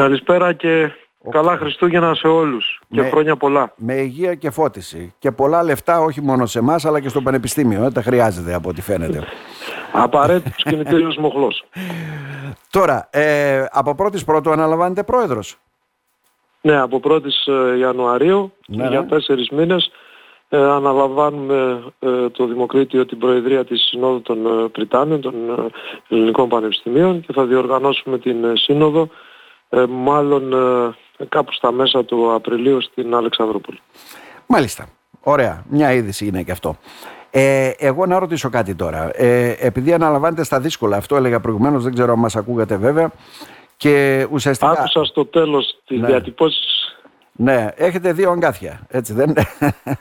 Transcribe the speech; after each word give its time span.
Καλησπέρα 0.00 0.52
και 0.52 0.90
καλά 1.30 1.56
Χριστούγεννα 1.56 2.14
σε 2.14 2.26
όλους 2.26 2.80
και 2.90 3.02
χρόνια 3.02 3.36
πολλά. 3.36 3.72
Με 3.76 3.94
υγεία 3.94 4.34
και 4.34 4.50
φώτιση 4.50 5.14
και 5.18 5.32
πολλά 5.32 5.62
λεφτά 5.62 6.00
όχι 6.00 6.20
μόνο 6.20 6.46
σε 6.46 6.58
εμάς 6.58 6.84
αλλά 6.84 7.00
και 7.00 7.08
στο 7.08 7.20
Πανεπιστήμιο. 7.22 7.80
Δεν 7.80 7.92
τα 7.92 8.02
χρειάζεται 8.02 8.54
από 8.54 8.68
ό,τι 8.68 8.82
φαίνεται. 8.82 9.24
Απαραίτητος 9.92 10.62
κινητήριος 10.62 11.16
μοχλός. 11.16 11.64
Τώρα, 12.76 13.08
ε, 13.12 13.64
από 13.70 13.94
πρώτης 13.94 14.24
πρώτου 14.24 14.50
αναλαμβάνετε 14.50 15.02
πρόεδρος; 15.02 15.56
Ναι, 16.60 16.80
από 16.80 17.00
1η 17.04 17.22
ε, 17.46 17.78
Ιανουαρίου 17.78 18.52
ναι, 18.66 18.88
για 18.88 19.00
ναι. 19.00 19.06
τέσσερις 19.06 19.48
μήνες 19.48 19.90
ε, 20.48 20.58
αναλαμβάνουμε 20.58 21.82
ε, 21.98 22.28
το 22.28 22.46
Δημοκρίτιο 22.46 23.06
την 23.06 23.18
Προεδρία 23.18 23.64
της 23.64 23.80
Συνόδου 23.80 24.22
των 24.22 24.46
ε, 24.46 24.68
Πριτάνιων, 24.68 25.20
των 25.20 25.34
Ελληνικών 26.08 26.48
Πανεπιστημίων 26.48 27.20
και 27.20 27.32
θα 27.32 27.44
διοργανώσουμε 27.44 28.18
την 28.18 28.56
Σύνοδο 28.56 29.08
μάλλον 29.88 30.52
κάπου 31.28 31.52
στα 31.52 31.72
μέσα 31.72 32.04
του 32.04 32.34
Απριλίου 32.34 32.82
στην 32.82 33.14
Αλεξανδρούπολη. 33.14 33.78
Μάλιστα. 34.46 34.86
Ωραία. 35.22 35.64
Μια 35.68 35.92
είδηση 35.92 36.26
είναι 36.26 36.42
και 36.42 36.52
αυτό. 36.52 36.76
Ε, 37.30 37.70
εγώ 37.78 38.06
να 38.06 38.18
ρωτήσω 38.18 38.48
κάτι 38.50 38.74
τώρα. 38.74 39.10
Ε, 39.14 39.54
επειδή 39.58 39.92
αναλαμβάνετε 39.92 40.44
στα 40.44 40.60
δύσκολα, 40.60 40.96
αυτό 40.96 41.16
έλεγα 41.16 41.40
προηγουμένως, 41.40 41.82
δεν 41.84 41.94
ξέρω 41.94 42.12
αν 42.12 42.18
μας 42.18 42.36
ακούγατε 42.36 42.76
βέβαια. 42.76 43.10
Και 43.76 44.26
ουσιαστικά... 44.30 44.70
Άκουσα 44.70 45.04
στο 45.04 45.26
τέλος 45.26 45.78
τις 45.86 46.00
ναι. 46.00 46.20
Ναι, 47.32 47.68
έχετε 47.76 48.12
δύο 48.12 48.30
αγκάθια, 48.30 48.86
έτσι 48.88 49.12
δεν 49.12 49.28
είναι. 49.28 49.44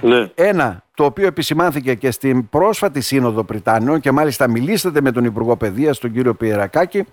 Ναι. 0.00 0.30
Ένα, 0.34 0.82
το 0.94 1.04
οποίο 1.04 1.26
επισημάνθηκε 1.26 1.94
και 1.94 2.10
στην 2.10 2.48
πρόσφατη 2.48 3.00
Σύνοδο 3.00 3.44
Πριτάνιων 3.44 4.00
και 4.00 4.10
μάλιστα 4.10 4.48
μιλήσατε 4.48 5.00
με 5.00 5.12
τον 5.12 5.24
Υπουργό 5.24 5.56
Παιδείας, 5.56 5.98
τον 5.98 6.12
κύριο 6.12 6.34
Πιερακάκη 6.34 7.04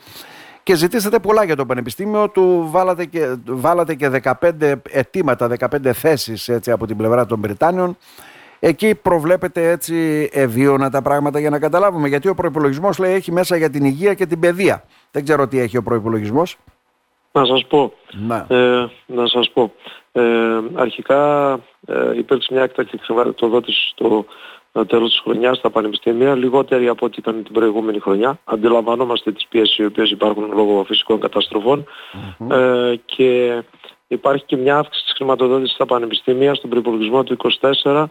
και 0.63 0.75
ζητήσατε 0.75 1.19
πολλά 1.19 1.43
για 1.43 1.55
το 1.55 1.65
Πανεπιστήμιο, 1.65 2.29
του 2.29 2.67
βάλατε 2.71 3.05
και, 3.05 3.35
βάλατε 3.45 3.95
και 3.95 4.21
15 4.41 4.73
αιτήματα, 4.89 5.49
15 5.59 5.91
θέσεις 5.93 6.49
έτσι, 6.49 6.71
από 6.71 6.87
την 6.87 6.97
πλευρά 6.97 7.25
των 7.25 7.41
Πριτάνιων. 7.41 7.97
Εκεί 8.59 8.95
προβλέπετε 8.95 9.69
έτσι 9.69 10.29
ευίωνα 10.31 10.89
τα 10.89 11.01
πράγματα 11.01 11.39
για 11.39 11.49
να 11.49 11.59
καταλάβουμε. 11.59 12.07
Γιατί 12.07 12.27
ο 12.27 12.35
προπολογισμό 12.35 12.89
λέει 12.99 13.13
έχει 13.13 13.31
μέσα 13.31 13.55
για 13.57 13.69
την 13.69 13.85
υγεία 13.85 14.13
και 14.13 14.25
την 14.25 14.39
παιδεία. 14.39 14.83
Δεν 15.11 15.23
ξέρω 15.23 15.47
τι 15.47 15.59
έχει 15.59 15.77
ο 15.77 15.83
προπολογισμό. 15.83 16.43
Να 17.31 17.45
σας 17.45 17.65
πω. 17.67 17.93
Να, 18.11 18.45
ε, 18.49 18.89
να 19.05 19.27
σας 19.27 19.49
πω. 19.53 19.73
Ε, 20.11 20.21
αρχικά 20.75 21.51
ε, 21.87 22.17
υπήρξε 22.17 22.53
μια 22.53 22.63
έκτακτη 22.63 22.97
χρηματοδότηση 22.97 23.87
στο 23.87 24.25
ε, 24.71 24.85
τέλος 24.85 25.09
της 25.09 25.19
χρονιάς 25.19 25.57
στα 25.57 25.69
πανεπιστήμια, 25.69 26.35
λιγότερη 26.35 26.87
από 26.87 27.05
ό,τι 27.05 27.15
ήταν 27.19 27.43
την 27.43 27.53
προηγούμενη 27.53 27.99
χρονιά. 27.99 28.39
Αντιλαμβανόμαστε 28.43 29.31
τις 29.31 29.47
πιέσεις 29.49 29.77
οι 29.77 29.85
οποίες 29.85 30.11
υπάρχουν 30.11 30.51
λόγω 30.53 30.83
φυσικών 30.83 31.19
ε, 32.51 32.95
και 33.05 33.63
υπάρχει 34.07 34.45
και 34.45 34.57
μια 34.57 34.77
αύξηση 34.77 35.05
της 35.05 35.13
χρηματοδότησης 35.15 35.75
στα 35.75 35.85
πανεπιστήμια 35.85 36.53
στον 36.53 36.69
προπολογισμό 36.69 37.23
του 37.23 37.37
24 37.83 38.05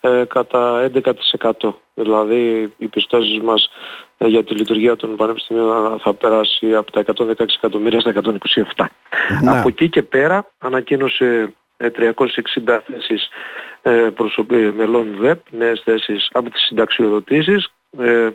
ε, 0.00 0.24
κατά 0.28 0.90
11%. 1.38 1.50
Δηλαδή 1.94 2.72
οι 2.76 2.86
πιστώσεις 2.86 3.40
μας 3.40 3.70
ε, 4.18 4.26
για 4.26 4.44
τη 4.44 4.54
λειτουργία 4.54 4.96
των 4.96 5.16
πανεπιστημίων 5.16 5.98
θα 5.98 6.14
περάσει 6.14 6.74
από 6.74 6.92
τα 6.92 7.02
116 7.16 7.34
εκατομμύρια 7.38 8.00
στα 8.00 8.12
127. 8.76 8.84
Ναι. 9.42 9.58
Από 9.58 9.68
εκεί 9.68 9.88
και 9.88 10.02
πέρα 10.02 10.50
ανακοίνωσε 10.58 11.54
360 11.76 12.78
θέσεις 12.86 13.28
ε, 13.82 14.08
μελών 14.76 15.16
ΔΕΠ, 15.20 15.40
νέες 15.50 15.82
θέσεις 15.84 16.28
από 16.32 16.50
τις 16.50 16.62
συνταξιοδοτήσεις. 16.62 17.72
Ε, 17.98 18.28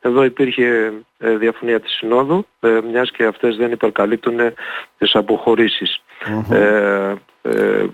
εδώ 0.00 0.24
υπήρχε 0.24 0.92
ε, 1.18 1.36
διαφωνία 1.36 1.80
της 1.80 1.92
Συνόδου, 1.92 2.46
ε, 2.60 2.78
μιας 2.90 3.10
και 3.10 3.24
αυτές 3.24 3.56
δεν 3.56 3.72
υπερκαλύπτουν 3.72 4.38
τις 4.98 5.14
αποχωρησεις 5.14 6.02
ε, 7.42 7.84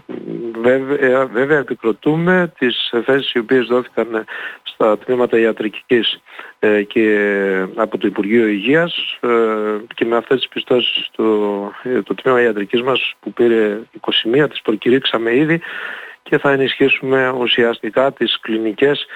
βέβαια, 0.61 1.27
βέβαια 1.27 1.59
επικροτούμε 1.59 2.53
τις 2.59 2.93
θέσεις 3.05 3.33
οι 3.33 3.39
οποίες 3.39 3.67
δόθηκαν 3.67 4.25
στα 4.63 4.99
τμήματα 4.99 5.39
ιατρικής 5.39 6.21
ε, 6.59 6.83
και 6.83 7.67
από 7.75 7.99
το 7.99 8.07
Υπουργείο 8.07 8.47
Υγείας 8.47 9.19
ε, 9.21 9.29
και 9.95 10.05
με 10.05 10.17
αυτές 10.17 10.39
τις 10.39 10.49
πιστώσεις 10.49 11.09
το, 11.17 11.73
το 12.05 12.15
τμήμα 12.15 12.43
ιατρικής 12.43 12.83
μας 12.83 13.15
που 13.21 13.33
πήρε 13.33 13.79
21 14.41 14.47
τις 14.51 14.63
προκηρύξαμε 14.63 15.37
ήδη 15.37 15.61
και 16.29 16.39
θα 16.39 16.51
ενισχύσουμε 16.51 17.29
ουσιαστικά 17.31 18.13
τις 18.13 18.41
κλινικές 18.41 19.07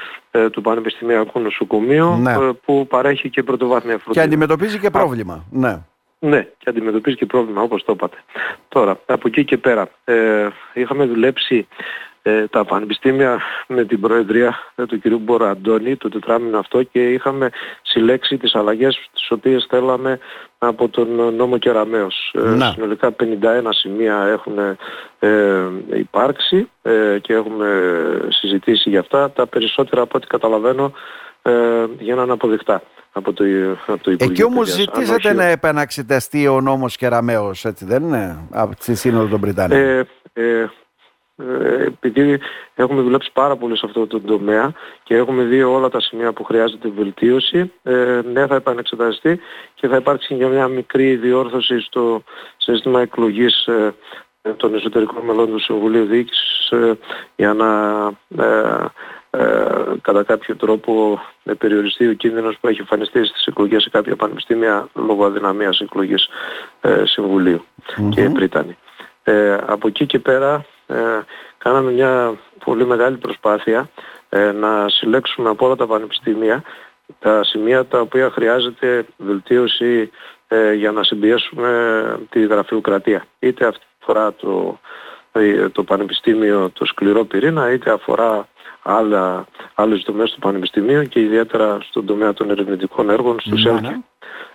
του 0.52 0.60
Πανεπιστημιακού 0.60 1.40
Νοσοκομείου 1.40 2.16
ναι. 2.16 2.52
που 2.52 2.86
παρέχει 2.86 3.30
και 3.30 3.42
πρωτοβάθμια 3.42 3.98
φροντίδα. 3.98 4.20
Και 4.20 4.32
αντιμετωπίζει 4.32 4.78
και 4.78 4.90
πρόβλημα. 4.90 5.44
Ναι. 5.50 5.82
Ναι, 6.18 6.42
και 6.58 6.70
αντιμετωπίζει 6.70 7.16
και 7.16 7.26
πρόβλημα 7.26 7.62
όπως 7.62 7.84
το 7.84 7.92
είπατε. 7.92 8.16
Τώρα, 8.68 9.00
από 9.06 9.28
εκεί 9.28 9.44
και 9.44 9.56
πέρα, 9.56 9.88
ε, 10.04 10.48
είχαμε 10.74 11.04
δουλέψει 11.04 11.66
ε, 12.22 12.46
τα 12.46 12.64
πανεπιστήμια 12.64 13.40
με 13.66 13.84
την 13.84 14.00
Προεδρία 14.00 14.58
ε, 14.74 14.86
του 14.86 15.00
κ. 15.00 15.08
Μποραντώνη 15.08 15.96
το 15.96 16.08
τετράμινο 16.08 16.58
αυτό 16.58 16.82
και 16.82 17.12
είχαμε 17.12 17.50
συλλέξει 17.82 18.36
τις 18.36 18.54
αλλαγές 18.54 19.10
τις 19.12 19.30
οποίες 19.30 19.66
θέλαμε 19.68 20.18
από 20.58 20.88
τον 20.88 21.34
νόμο 21.34 21.58
Κεραμέως. 21.58 22.34
Ε, 22.34 22.70
συνολικά 22.72 23.14
51 23.22 23.24
σημεία 23.68 24.26
έχουν 24.26 24.58
ε, 25.18 25.68
υπάρξει 25.94 26.68
ε, 26.82 27.18
και 27.18 27.32
έχουμε 27.32 27.68
συζητήσει 28.28 28.90
για 28.90 29.00
αυτά. 29.00 29.30
Τα 29.30 29.46
περισσότερα 29.46 30.02
από 30.02 30.12
ό,τι 30.16 30.26
καταλαβαίνω 30.26 30.92
ε, 31.42 31.52
γίνανε 31.98 32.32
αποδεικτά 32.32 32.82
από 33.12 33.32
το, 33.32 33.44
από 33.86 34.02
το 34.02 34.10
Υπουργείο 34.10 34.26
Εκεί 34.30 34.44
όμως 34.44 34.68
ζητήσατε 34.68 35.32
να 35.32 35.44
επαναξεταστεί 35.44 36.46
ο 36.46 36.60
νόμος 36.60 36.96
Κεραμέως, 36.96 37.64
έτσι 37.64 37.84
δεν 37.84 38.02
είναι, 38.02 38.38
από 38.50 38.76
τη 38.76 38.94
Σύνοδο 38.94 39.26
των 39.26 39.40
Βρυτανίων. 39.40 39.80
Ε, 39.80 40.06
ε, 40.32 40.60
ε, 40.60 40.70
επειδή 41.86 42.38
έχουμε 42.74 43.02
δουλέψει 43.02 43.30
πάρα 43.32 43.56
πολύ 43.56 43.76
σε 43.76 43.86
αυτό 43.86 44.06
το 44.06 44.20
τομέα 44.20 44.72
και 45.02 45.14
έχουμε 45.16 45.42
δει 45.42 45.62
όλα 45.62 45.88
τα 45.88 46.00
σημεία 46.00 46.32
που 46.32 46.44
χρειάζεται 46.44 46.88
βελτίωση, 46.88 47.72
ε, 47.82 48.20
ναι 48.32 48.46
θα 48.46 48.54
επανεξεταστεί 48.54 49.40
και 49.74 49.88
θα 49.88 49.96
υπάρξει 49.96 50.34
για 50.34 50.48
μια 50.48 50.68
μικρή 50.68 51.16
διόρθωση 51.16 51.80
στο 51.80 52.22
σύστημα 52.56 53.00
εκλογής 53.00 53.66
ε, 53.66 53.94
των 54.56 54.74
εσωτερικών 54.74 55.24
μελών 55.24 55.50
του 55.50 55.60
Συμβουλίου 55.60 56.04
Διοίκησης 56.04 56.70
ε, 56.70 56.98
για 57.36 57.54
να 57.54 57.68
ε, 58.44 58.84
ε, 59.34 59.64
κατά 60.00 60.22
κάποιο 60.22 60.56
τρόπο 60.56 61.20
με 61.42 61.54
περιοριστεί 61.54 62.08
ο 62.08 62.12
κίνδυνος 62.12 62.58
που 62.60 62.68
έχει 62.68 62.80
εμφανιστεί 62.80 63.24
στις 63.24 63.46
εκλογές 63.46 63.82
σε 63.82 63.90
κάποια 63.90 64.16
πανεπιστήμια 64.16 64.88
λόγω 64.94 65.24
αδυναμίας 65.24 65.80
εκλογής 65.80 66.28
ε, 66.80 67.02
συμβουλιου 67.04 67.64
και 68.08 68.30
Πρίτανη. 68.30 68.76
Ε, 69.22 69.56
από 69.66 69.88
εκεί 69.88 70.06
και 70.06 70.18
πέρα 70.18 70.54
ε, 70.54 70.64
κάναμε 71.58 71.90
μια 71.90 72.34
πολύ 72.64 72.86
μεγάλη 72.86 73.16
προσπάθεια 73.16 73.88
ε, 74.28 74.52
να 74.52 74.88
συλλέξουμε 74.88 75.48
από 75.48 75.66
όλα 75.66 75.76
τα 75.76 75.86
πανεπιστήμια 75.86 76.62
τα 77.18 77.44
σημεία 77.44 77.84
τα 77.86 78.00
οποία 78.00 78.30
χρειάζεται 78.30 79.06
βελτίωση 79.16 80.10
για 80.76 80.92
να 80.92 81.04
συμπιέσουμε 81.04 82.18
τη 82.30 82.46
γραφειοκρατία. 82.46 83.24
Είτε 83.38 83.66
αυτή 83.66 83.84
αφορά 84.02 84.32
το, 84.32 84.78
το 85.72 85.84
πανεπιστήμιο 85.84 86.70
το 86.72 86.84
σκληρό 86.84 87.24
πυρήνα, 87.24 87.72
είτε 87.72 87.90
αφορά 87.90 88.48
άλλα, 88.82 89.46
άλλες 89.74 90.02
δομές 90.06 90.30
του 90.30 90.38
Πανεπιστημίου 90.38 91.02
και 91.02 91.20
ιδιαίτερα 91.20 91.78
στον 91.80 92.06
τομέα 92.06 92.32
των 92.32 92.50
ερευνητικών 92.50 93.10
έργων, 93.10 93.40
στο 93.40 93.72
ναι, 93.72 93.80
ναι. 93.80 93.96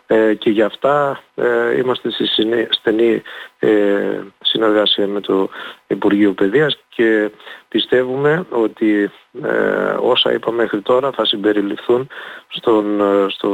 Ε, 0.08 0.34
και 0.34 0.50
γι' 0.50 0.62
αυτά 0.62 1.20
ε, 1.36 1.78
είμαστε 1.78 2.12
στη 2.12 2.26
στενή 2.70 3.22
ε, 3.60 4.20
συνεργασία 4.58 5.08
με 5.08 5.20
το 5.20 5.50
Υπουργείο 5.88 6.34
Παιδείας 6.34 6.78
και 6.90 7.32
πιστεύουμε 7.68 8.46
ότι 8.50 9.12
ε, 9.44 9.96
όσα 10.00 10.34
είπαμε 10.34 10.58
μέχρι 10.58 10.82
τώρα 10.82 11.12
θα 11.12 11.26
συμπεριληφθούν 11.26 12.08
στον, 12.48 13.02
ε, 13.02 13.26
στο, 13.30 13.52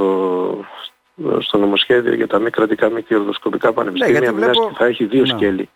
στο 1.40 1.58
νομοσχέδιο 1.58 2.14
για 2.14 2.28
τα 2.28 2.40
μη 2.40 2.50
κρατικά 2.50 2.90
μη 2.90 3.02
κερδοσκοπικά 3.02 3.68
ναι, 3.68 3.74
πανεπιστήμια, 3.74 4.20
ναι, 4.20 4.32
βλέπω... 4.32 4.68
και 4.68 4.76
θα 4.78 4.86
έχει 4.86 5.06
δύο 5.06 5.26
σκέλη 5.26 5.70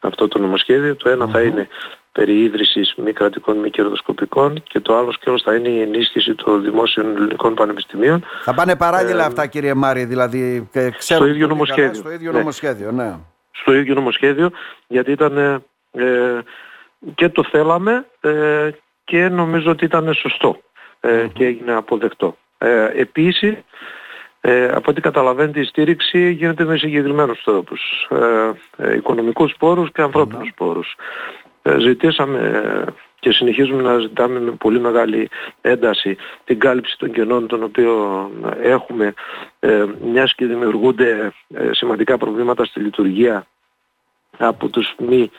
αυτό 0.00 0.28
το 0.28 0.38
νομοσχέδιο. 0.38 0.96
Το 0.96 1.08
ενα 1.08 1.26
θα 1.26 1.42
είναι 1.42 1.68
περί 2.12 2.42
ίδρυσης 2.42 2.94
μη 2.96 3.12
κρατικών 3.12 3.56
μη 3.56 3.70
κερδοσκοπικών 3.70 4.62
και 4.62 4.80
το 4.80 4.96
άλλο 4.96 5.12
σκέλος 5.12 5.42
θα 5.42 5.54
είναι 5.54 5.68
η 5.68 5.80
ενίσχυση 5.80 6.34
των 6.34 6.62
δημόσιων 6.62 7.16
ελληνικών 7.16 7.54
πανεπιστημίων. 7.54 8.24
Θα 8.44 8.54
πάνε 8.54 8.76
παράλληλα 8.76 9.22
ε, 9.22 9.26
αυτά 9.26 9.46
κύριε 9.46 9.74
Μάρη, 9.74 10.04
δηλαδή 10.04 10.68
ξέρω 10.70 10.92
στο 10.98 11.26
ίδιο 11.26 11.46
νομοσχέδιο. 11.46 11.94
στο 11.94 12.10
ίδιο 12.10 12.32
ναι. 12.32 12.38
νομοσχέδιο, 12.38 12.92
ναι. 12.92 13.16
Στο 13.54 13.74
ίδιο 13.74 13.94
νομοσχέδιο, 13.94 14.50
γιατί 14.86 15.10
ήταν 15.10 15.38
ε, 15.92 16.38
και 17.14 17.28
το 17.28 17.44
θέλαμε 17.44 18.06
ε, 18.20 18.70
και 19.04 19.28
νομίζω 19.28 19.70
ότι 19.70 19.84
ήταν 19.84 20.14
σωστό 20.14 20.60
ε, 21.00 21.26
και 21.32 21.44
έγινε 21.44 21.72
αποδεκτό. 21.72 22.36
Ε, 22.58 22.88
επίσης, 23.00 23.54
ε, 24.40 24.68
από 24.68 24.90
ό,τι 24.90 25.00
καταλαβαίνετε 25.00 25.60
η 25.60 25.64
στήριξη 25.64 26.30
γίνεται 26.30 26.64
με 26.64 26.76
συγκεκριμένους 26.76 27.42
τρόπους. 27.42 27.80
Ε, 28.10 28.50
ε, 28.76 28.94
οικονομικούς 28.94 29.54
πόρους 29.58 29.92
και 29.92 30.02
ανθρώπινους 30.02 30.50
πόρους. 30.56 30.96
Ε, 31.62 31.78
ζητήσαμε 31.78 32.84
και 33.24 33.32
συνεχίζουμε 33.32 33.82
να 33.82 33.98
ζητάμε 33.98 34.40
με 34.40 34.50
πολύ 34.50 34.80
μεγάλη 34.80 35.28
ένταση 35.60 36.16
την 36.44 36.58
κάλυψη 36.58 36.98
των 36.98 37.12
κενών 37.12 37.46
των 37.46 37.62
οποίων 37.62 38.30
έχουμε 38.62 39.14
ε, 39.60 39.84
μιας 40.04 40.34
και 40.34 40.46
δημιουργούνται 40.46 41.32
ε, 41.54 41.70
σημαντικά 41.72 42.18
προβλήματα 42.18 42.64
στη 42.64 42.80
λειτουργία 42.80 43.46
από 44.38 44.68
τους 44.68 44.94
μη 44.98 45.30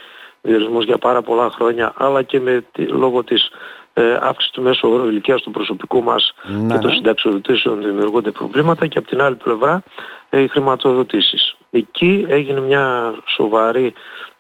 διορισμούς 0.42 0.86
για 0.86 0.98
πάρα 0.98 1.22
πολλά 1.22 1.50
χρόνια 1.50 1.94
αλλά 1.98 2.22
και 2.22 2.40
με, 2.40 2.66
λόγω 2.78 3.24
της 3.24 3.50
ε, 3.94 4.18
αύξησης 4.22 4.54
του 4.54 4.62
μέσου 4.62 4.90
όρου 4.90 5.08
ηλικίας 5.08 5.42
του 5.42 5.52
προσωπικού 5.52 6.04
μας 6.04 6.34
ναι. 6.44 6.74
και 6.74 6.80
των 6.80 6.90
ναι. 6.90 6.96
συνταξιοδοτήσεων 6.96 7.82
δημιουργούνται 7.82 8.32
προβλήματα 8.32 8.88
και 8.88 8.98
από 8.98 9.08
την 9.08 9.22
άλλη 9.22 9.36
πλευρά 9.36 9.84
ε, 10.30 10.42
οι 10.42 10.48
χρηματοδοτήσεις. 10.48 11.56
Εκεί 11.72 12.26
έγινε 12.30 12.60
μια 12.60 13.16
σοβαρή 13.26 13.86
ε, 13.86 13.88
ε, 13.88 14.35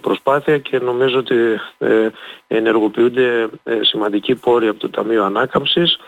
προσπάθεια 0.00 0.58
και 0.58 0.78
νομίζω 0.78 1.18
ότι 1.18 1.36
ε, 1.78 2.08
ενεργοποιούνται 2.46 3.48
σημαντικοί 3.80 4.34
πόροι 4.34 4.68
από 4.68 4.78
το 4.78 4.90
Ταμείο 4.90 5.24
Ανάκαμψης 5.24 5.98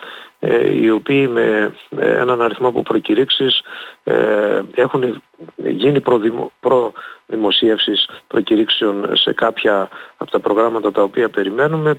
οι 0.72 0.90
οποίοι 0.90 1.28
με 1.32 1.74
έναν 1.98 2.42
αριθμό 2.42 2.68
από 2.68 2.82
προκηρύξεις 2.82 3.62
έχουν 4.74 5.22
γίνει 5.56 6.02
προδημοσίευσεις 6.60 8.08
προκηρύξεων 8.26 9.16
σε 9.16 9.32
κάποια 9.32 9.88
από 10.16 10.30
τα 10.30 10.40
προγράμματα 10.40 10.92
τα 10.92 11.02
οποία 11.02 11.28
περιμένουμε. 11.28 11.98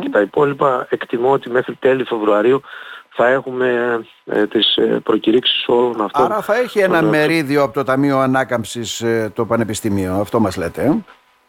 και 0.00 0.08
τα 0.08 0.20
υπόλοιπα. 0.20 0.86
Εκτιμώ 0.90 1.32
ότι 1.32 1.50
μέχρι 1.50 1.74
τέλη 1.74 2.04
Φεβρουαρίου 2.04 2.62
θα 3.16 3.28
έχουμε 3.28 4.00
ε, 4.24 4.46
τις 4.46 4.76
ε, 4.76 5.00
προκηρύξεις 5.02 5.64
όλων 5.66 6.00
αυτών. 6.00 6.24
Άρα 6.24 6.42
θα 6.42 6.54
έχει 6.54 6.78
ένα 6.78 7.02
μερίδιο 7.02 7.62
από 7.62 7.74
το 7.74 7.82
Ταμείο 7.82 8.18
Ανάκαμψης 8.18 9.00
ε, 9.00 9.32
το 9.34 9.44
Πανεπιστήμιο, 9.46 10.14
αυτό 10.14 10.40
μας 10.40 10.56
λέτε. 10.56 10.82
Ε; 10.82 10.94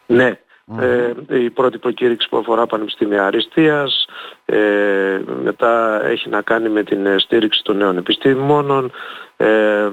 Ναι. 0.06 0.38
Ε, 0.80 1.12
η 1.28 1.50
πρώτη 1.50 1.78
προκήρυξη 1.78 2.28
που 2.28 2.36
αφορά 2.36 2.66
Πανεπιστήμια 2.66 3.26
Αριστείας, 3.26 4.06
ε, 4.44 5.20
μετά 5.42 6.04
έχει 6.04 6.28
να 6.28 6.42
κάνει 6.42 6.68
με 6.68 6.82
την 6.82 7.18
στήριξη 7.18 7.62
των 7.64 7.76
νέων 7.76 7.96
επιστήμονων 7.96 8.92
ε, 9.36 9.88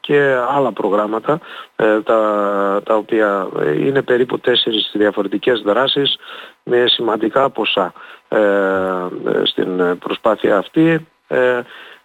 και 0.00 0.36
άλλα 0.48 0.72
προγράμματα 0.72 1.40
τα, 2.04 2.80
τα 2.84 2.96
οποία 2.96 3.48
είναι 3.78 4.02
περίπου 4.02 4.38
τέσσερις 4.38 4.90
διαφορετικές 4.94 5.60
δράσεις 5.60 6.16
με 6.62 6.84
σημαντικά 6.86 7.50
ποσά 7.50 7.92
στην 9.44 9.98
προσπάθεια 9.98 10.56
αυτή. 10.56 11.06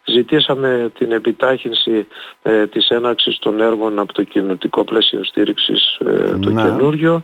Ζητήσαμε 0.04 0.92
την 0.98 1.12
επιτάχυνση 1.12 2.08
της 2.70 2.90
έναρξης 2.90 3.40
των 3.40 3.62
έργων 3.62 4.00
από 4.00 4.14
το 4.14 4.24
κοινωτικό 4.24 4.84
πλαίσιο 4.84 5.24
στήριξης 5.24 5.98
το 6.42 6.50
ναι. 6.50 6.62
καινούριο 6.62 7.24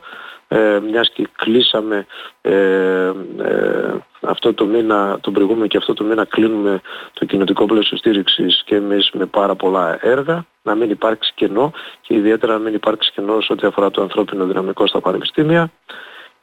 ε, 0.53 0.79
μιας 0.79 1.09
και 1.13 1.27
κλείσαμε 1.35 2.05
ε, 2.41 3.11
ε, 3.37 3.93
αυτό 4.21 4.53
το 4.53 4.65
μήνα, 4.65 5.17
τον 5.21 5.33
προηγούμενο 5.33 5.67
και 5.67 5.77
αυτό 5.77 5.93
το 5.93 6.03
μήνα 6.03 6.25
κλείνουμε 6.25 6.81
το 7.13 7.25
κοινωτικό 7.25 7.65
πλαίσιο 7.65 7.97
στήριξης 7.97 8.61
και 8.65 8.75
εμείς 8.75 9.09
με 9.13 9.25
πάρα 9.25 9.55
πολλά 9.55 9.97
έργα, 10.01 10.45
να 10.61 10.75
μην 10.75 10.89
υπάρξει 10.89 11.31
κενό 11.35 11.71
και 12.01 12.13
ιδιαίτερα 12.13 12.53
να 12.53 12.59
μην 12.59 12.73
υπάρξει 12.73 13.11
κενό 13.11 13.41
σε 13.41 13.53
ό,τι 13.53 13.67
αφορά 13.67 13.91
το 13.91 14.01
ανθρώπινο 14.01 14.45
δυναμικό 14.45 14.87
στα 14.87 14.99
πανεπιστήμια 14.99 15.71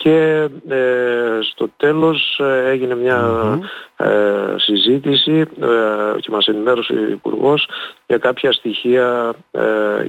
και 0.02 0.48
ε, 0.68 1.38
στο 1.40 1.70
τέλος 1.76 2.38
ε, 2.38 2.70
έγινε 2.70 2.96
ε, 3.96 4.06
συζήτηση 4.56 5.46
και 6.20 6.30
μας 6.30 6.46
ενημέρωσε 6.46 6.92
ο 6.92 7.10
Υπουργός 7.10 7.68
για 8.06 8.18
κάποια 8.18 8.52
στοιχεία 8.52 9.34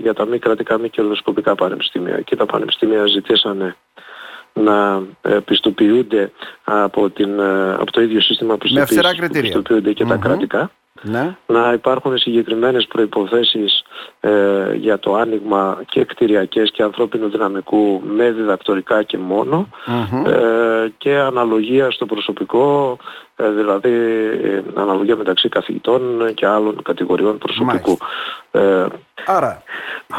για 0.01 0.13
τα 0.13 0.25
μη 0.25 0.39
κρατικά 0.39 0.77
μη 0.77 0.89
κερδοσκοπικά 0.89 1.55
πανεπιστήμια. 1.55 2.21
Και 2.21 2.35
τα 2.35 2.45
πανεπιστήμια 2.45 3.05
ζητήσανε 3.05 3.75
να 4.53 5.03
πιστοποιούνται 5.45 6.31
από, 6.63 7.09
την, 7.09 7.41
από 7.79 7.91
το 7.91 8.01
ίδιο 8.01 8.21
σύστημα 8.21 8.57
πιστοποίησης 8.57 9.19
που 9.19 9.29
πιστοποιούνται 9.31 9.93
και 9.93 10.05
τα 10.05 10.15
κρατικά 10.15 10.71
ναι. 11.01 11.35
να 11.45 11.73
υπάρχουν 11.73 12.17
συγκεκριμένες 12.17 12.87
προϋποθέσεις 12.87 13.83
ε, 14.19 14.73
για 14.75 14.99
το 14.99 15.15
άνοιγμα 15.15 15.81
και 15.89 16.03
κτηριακές 16.05 16.71
και 16.71 16.83
ανθρώπινου 16.83 17.29
δυναμικού 17.29 18.01
με 18.05 18.31
διδακτορικά 18.31 19.03
και 19.03 19.17
μόνο 19.17 19.67
ε, 20.25 20.89
και 20.97 21.15
αναλογία 21.15 21.91
στο 21.91 22.05
προσωπικό 22.05 22.97
ε, 23.30 23.30
δηλαδή 23.49 23.89
ε, 24.43 24.61
αναλογία 24.75 25.15
μεταξύ 25.15 25.49
καθηγητών 25.49 26.33
και 26.33 26.45
άλλων 26.45 26.81
κατηγοριών 26.81 27.37
προσωπικού. 27.37 27.97
Ε, 28.51 28.85
Άρα, 29.25 29.61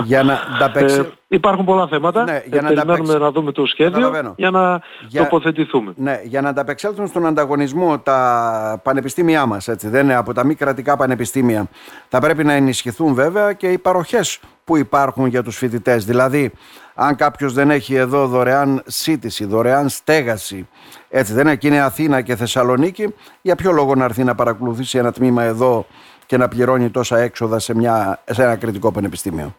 για 0.05 0.23
να 0.23 0.41
ε, 0.75 1.03
υπάρχουν 1.29 1.65
πολλά 1.65 1.87
θέματα. 1.87 2.25
Ναι, 2.25 2.43
για 2.47 2.63
να 2.63 2.69
περιμένουμε 2.69 3.19
να 3.19 3.31
δούμε 3.31 3.53
το 3.53 3.67
σχέδιο 3.67 4.35
για 4.37 4.51
να 4.51 4.81
για, 5.09 5.23
τοποθετηθούμε. 5.23 5.93
Ναι, 5.97 6.21
για 6.25 6.41
να 6.41 6.49
ανταπεξέλθουν 6.49 7.07
στον 7.07 7.27
ανταγωνισμό 7.27 7.99
τα 7.99 8.81
πανεπιστήμια 8.83 9.47
μας, 9.47 9.69
έτσι, 9.69 9.89
δεν 9.89 10.05
είναι 10.05 10.15
από 10.15 10.35
τα 10.35 10.45
μη 10.45 10.55
κρατικά 10.55 10.97
πανεπιστήμια. 10.97 11.67
Θα 12.09 12.21
πρέπει 12.21 12.45
να 12.45 12.53
ενισχυθούν 12.53 13.15
βέβαια 13.15 13.53
και 13.53 13.69
οι 13.69 13.79
παροχές 13.79 14.41
που 14.65 14.77
υπάρχουν 14.77 15.27
για 15.27 15.43
τους 15.43 15.57
φοιτητές. 15.57 16.05
Δηλαδή, 16.05 16.53
αν 16.95 17.17
κάποιος 17.17 17.53
δεν 17.53 17.71
έχει 17.71 17.95
εδώ 17.95 18.27
δωρεάν 18.27 18.83
σύντηση, 18.87 19.45
δωρεάν 19.45 19.89
στέγαση, 19.89 20.69
έτσι 21.15 21.33
δεν 21.33 21.47
είναι, 21.47 21.57
και 21.57 21.67
είναι 21.67 21.81
Αθήνα 21.81 22.21
και 22.21 22.37
Θεσσαλονίκη, 22.37 23.15
για 23.43 23.57
ποιο 23.57 23.73
λόγο 23.73 23.95
να 23.95 24.05
έρθει 24.05 24.25
να 24.25 24.35
παρακολουθήσει 24.35 24.99
ένα 24.99 25.13
τμήμα 25.13 25.43
εδώ 25.43 25.87
και 26.27 26.37
να 26.37 26.49
πληρώνει 26.49 26.91
τόσα 26.91 27.19
έξοδα 27.19 27.59
σε, 27.59 27.75
μια, 27.75 28.23
σε 28.25 28.43
ένα 28.43 28.57
κριτικό 28.57 28.93
πανεπιστήμιο; 28.93 29.55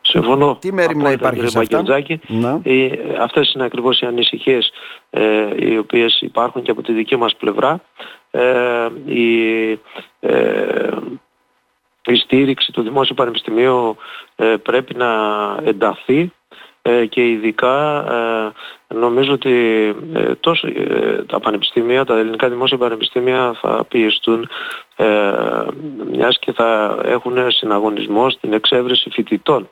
Συμφωνώ. 0.00 0.56
Τι 0.60 0.72
μέρη 0.72 0.96
να 0.96 1.10
υπάρχει 1.10 1.46
σε 1.46 1.58
αυτά; 1.58 1.84
Ε, 2.62 2.88
αυτές 3.20 3.52
είναι 3.54 3.64
ακριβώς 3.64 4.00
οι 4.00 4.06
ανησυχίες 4.06 4.70
ε, 5.10 5.48
οι 5.56 5.78
οποίες 5.78 6.20
υπάρχουν 6.20 6.62
και 6.62 6.70
από 6.70 6.82
τη 6.82 6.92
δική 6.92 7.16
μας 7.16 7.36
πλευρά. 7.36 7.80
Ε, 8.30 8.88
η, 9.04 9.70
ε, 10.20 10.90
η 12.06 12.14
στήριξη 12.14 12.72
του 12.72 12.82
Δημόσιου 12.82 13.14
Πανεπιστημίου 13.14 13.96
ε, 14.36 14.54
πρέπει 14.62 14.94
να 14.94 15.08
ενταθεί 15.64 16.32
ε, 16.82 17.06
και 17.06 17.28
ειδικά 17.28 18.04
ε, 18.12 18.52
νομίζω 18.94 19.32
ότι 19.32 19.94
τόσο 20.40 20.68
τα 21.26 21.40
πανεπιστήμια, 21.40 22.04
τα 22.04 22.18
ελληνικά 22.18 22.48
δημόσια 22.48 22.78
πανεπιστήμια 22.78 23.56
θα 23.60 23.84
πιεστούν 23.88 24.48
μιας 26.10 26.38
και 26.38 26.52
θα 26.52 26.98
έχουν 27.04 27.50
συναγωνισμό 27.50 28.30
στην 28.30 28.52
εξέβρεση 28.52 29.10
φοιτητών. 29.10 29.68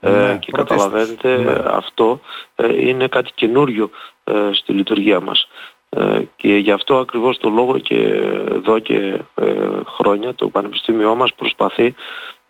Ναι, 0.00 0.38
και 0.40 0.52
καταλαβαίνετε 0.52 1.36
ναι. 1.36 1.52
αυτό 1.64 2.20
είναι 2.78 3.08
κάτι 3.08 3.30
καινούριο 3.34 3.90
στη 4.52 4.72
λειτουργία 4.72 5.20
μας. 5.20 5.48
Και 6.36 6.56
γι' 6.56 6.72
αυτό 6.72 6.98
ακριβώς 6.98 7.38
το 7.38 7.48
λόγο 7.48 7.78
και 7.78 7.96
εδώ 8.52 8.78
και 8.78 9.18
χρόνια 9.96 10.34
το 10.34 10.48
Πανεπιστήμιό 10.48 11.14
μας 11.14 11.34
προσπαθεί 11.34 11.94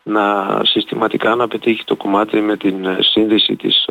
να 0.02 0.60
συστηματικά 0.64 1.34
να 1.34 1.48
πετύχει 1.48 1.84
το 1.84 1.96
κομμάτι 1.96 2.40
με 2.40 2.56
την 2.56 2.86
σύνδεση 3.00 3.56
της 3.56 3.86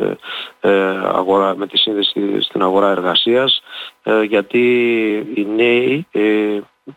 ε, 0.60 0.70
αγορά, 1.12 1.56
με 1.56 1.66
τη 1.66 1.78
σύνδεση 1.78 2.40
στην 2.40 2.62
αγορά 2.62 2.90
εργασίας 2.90 3.62
γιατί 4.28 4.58
οι 5.34 5.46
νέοι 5.56 6.06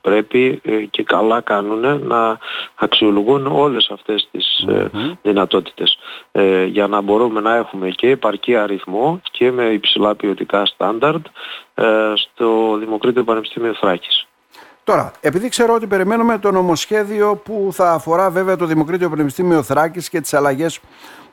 πρέπει 0.02 0.62
και 0.90 1.04
καλά 1.04 1.42
κάνουν 1.42 2.08
να 2.08 2.38
αξιολογούν 2.76 3.48
όλες 3.48 3.90
αυτές 3.92 4.28
τις 4.32 4.66
δυνατότητες 5.22 5.98
για 6.68 6.88
να 6.88 7.02
μπορούμε 7.02 7.42
να 7.42 7.56
έχουμε 7.56 7.90
και 7.90 8.10
επαρκή 8.10 8.56
αριθμό 8.56 9.22
και 9.32 9.52
με 9.52 9.64
υψηλά 9.66 10.16
ποιοτικά 10.16 10.66
στάνταρτ 10.66 11.26
στο 12.16 12.78
Δημοκρίτιο 12.80 13.24
Πανεπιστήμιο 13.24 13.74
Θράκης. 13.74 14.28
Τώρα, 14.86 15.12
επειδή 15.20 15.50
ξέρω 15.50 15.74
ότι 15.74 15.88
περιμένουμε 15.88 16.38
το 16.38 16.52
νομοσχέδιο 16.52 17.36
που 17.36 17.70
θα 17.74 17.92
αφορά 17.92 18.30
βέβαια 18.30 18.56
το 18.56 18.66
Δημοκρίτιο 18.66 19.10
Πανεπιστήμιο 19.10 19.64
Θράκης 19.64 20.10
και 20.10 20.22
τις 20.22 20.34
αλλαγές 20.34 20.80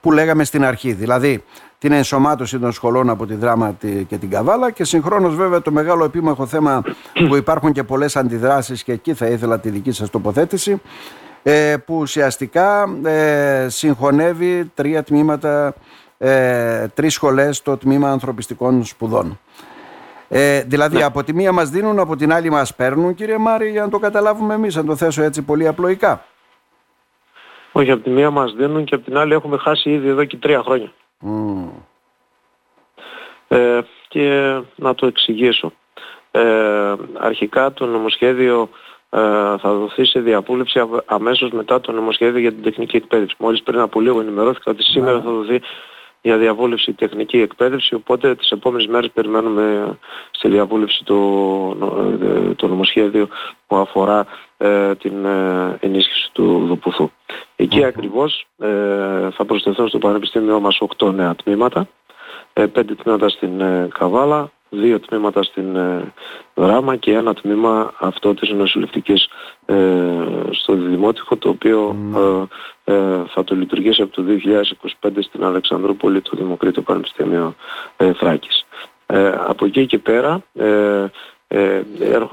που 0.01 0.13
λέγαμε 0.13 0.45
στην 0.45 0.65
αρχή. 0.65 0.93
Δηλαδή 0.93 1.45
την 1.79 1.93
ενσωμάτωση 1.93 2.59
των 2.59 2.73
σχολών 2.73 3.11
από 3.11 3.27
τη 3.27 3.35
Δράμα 3.35 3.77
και 4.09 4.17
την 4.19 4.31
Καβάλα 4.31 4.71
και 4.71 4.85
συγχρόνως 4.85 5.35
βέβαια 5.35 5.63
το 5.63 5.73
μεγάλο 5.73 6.05
επίμαχο 6.05 6.47
θέμα 6.47 6.83
που 7.29 7.37
υπάρχουν 7.37 7.73
και 7.73 7.83
πολλές 7.83 8.17
αντιδράσεις 8.17 8.83
και 8.83 8.93
εκεί 8.93 9.15
θα 9.15 9.27
ήθελα 9.27 9.61
τη 9.61 9.71
δική 9.71 9.93
σας 9.93 10.11
τοποθέτηση 10.11 10.81
ε, 11.43 11.77
που 11.87 11.97
ουσιαστικά 11.97 12.99
ε, 13.05 13.67
συγχωνεύει 13.69 14.71
τρία 14.75 15.03
τμήματα, 15.03 15.75
ε, 16.19 16.87
τρεις 16.95 17.15
σχολές 17.15 17.57
στο 17.57 17.77
τμήμα 17.77 18.11
ανθρωπιστικών 18.11 18.85
σπουδών. 18.85 19.39
Ε, 20.35 20.63
δηλαδή 20.63 20.97
ναι. 20.97 21.05
από 21.05 21.25
τη 21.25 21.35
μία 21.35 21.53
μας 21.53 21.71
δίνουν, 21.71 21.99
από 21.99 22.17
την 22.17 22.33
άλλη 22.33 22.51
μας 22.51 22.75
παίρνουν 22.75 23.15
κύριε 23.15 23.39
Μάρη 23.39 23.71
για 23.71 23.83
να 23.83 23.89
το 23.89 23.99
καταλάβουμε 23.99 24.55
εμείς, 24.55 24.75
να 24.75 24.85
το 24.85 24.97
θέσω 24.97 25.23
έτσι 25.23 25.43
πολύ 25.43 25.67
απλοϊκά. 25.67 26.25
Όχι, 27.73 27.91
από 27.91 28.03
τη 28.03 28.11
μία 28.11 28.31
μας 28.31 28.53
δίνουν 28.53 28.85
και 28.85 28.95
από 28.95 29.05
την 29.05 29.17
άλλη 29.17 29.33
έχουμε 29.33 29.57
χάσει 29.57 29.91
ήδη 29.91 30.09
εδώ 30.09 30.25
και 30.25 30.37
τρία 30.37 30.63
χρόνια. 30.63 30.93
Ε, 33.49 33.81
και 34.09 34.59
να 34.77 34.95
το 34.95 35.07
εξηγήσω. 35.07 35.73
Ε, 36.31 36.95
αρχικά 37.19 37.73
το 37.73 37.87
νομοσχέδιο 37.87 38.69
ε, 39.11 39.19
θα 39.59 39.73
δοθεί 39.73 40.05
σε 40.05 40.21
διαβούλευση 40.21 40.81
αμέσως 41.05 41.51
μετά 41.51 41.81
το 41.81 41.93
νομοσχέδιο 41.93 42.41
για 42.41 42.53
την 42.53 42.63
τεχνική 42.63 42.97
εκπαίδευση. 42.97 43.37
Μόλις 43.39 43.63
πριν 43.63 43.79
από 43.79 44.01
λίγο 44.01 44.21
ενημερώθηκα 44.21 44.71
ότι 44.71 44.83
σήμερα 44.83 45.17
ναι. 45.17 45.23
θα 45.23 45.31
δοθεί 45.31 45.61
για 46.23 46.37
διαβούλευση 46.37 46.93
τεχνική 46.93 47.41
εκπαίδευση, 47.41 47.95
οπότε 47.95 48.35
τις 48.35 48.51
επόμενες 48.51 48.87
μέρες 48.87 49.11
περιμένουμε 49.11 49.99
στη 50.31 50.49
διαβούλευση 50.49 51.05
το, 51.05 51.19
το 52.57 52.69
νομοσχέδιο 52.69 53.29
που 53.67 53.77
αφορά 53.77 54.27
ε, 54.57 54.95
την 54.95 55.25
ε, 55.25 55.77
ενίσχυση 55.81 56.31
του 56.33 56.67
Δοπουθού. 56.67 57.11
Εκεί 57.57 57.85
ακριβώς 57.85 58.47
ε, 58.59 59.31
θα 59.31 59.45
προσθεθούν 59.47 59.89
στο 59.89 59.99
Πανεπιστήμιό 59.99 60.61
μας 60.61 60.79
8 60.99 61.13
νέα 61.15 61.35
τμήματα, 61.35 61.89
5 62.55 62.69
τμήματα 63.03 63.29
στην 63.29 63.63
Καβάλα, 63.99 64.51
δύο 64.75 65.01
τμήματα 65.01 65.43
στην 65.43 65.77
Δράμα 66.55 66.97
και 66.97 67.13
ένα 67.13 67.35
τμήμα 67.35 67.93
αυτό 67.99 68.35
της 68.35 68.51
νοσηλευτικής 68.51 69.29
στο 70.51 70.75
Δημότυχο 70.75 71.37
το 71.37 71.49
οποίο 71.49 71.97
θα 73.29 73.45
το 73.45 73.55
λειτουργήσει 73.55 74.03
από 74.03 74.13
το 74.13 74.25
2025 75.03 75.11
στην 75.21 75.45
Αλεξανδρούπολη 75.45 76.21
του 76.21 76.37
Δημοκρίτου 76.37 76.83
Πανεπιστήμιο 76.83 77.55
Θράκης. 78.15 78.65
από 79.47 79.65
εκεί 79.65 79.87
και 79.87 79.99
πέρα 79.99 80.43
ε, 81.55 81.83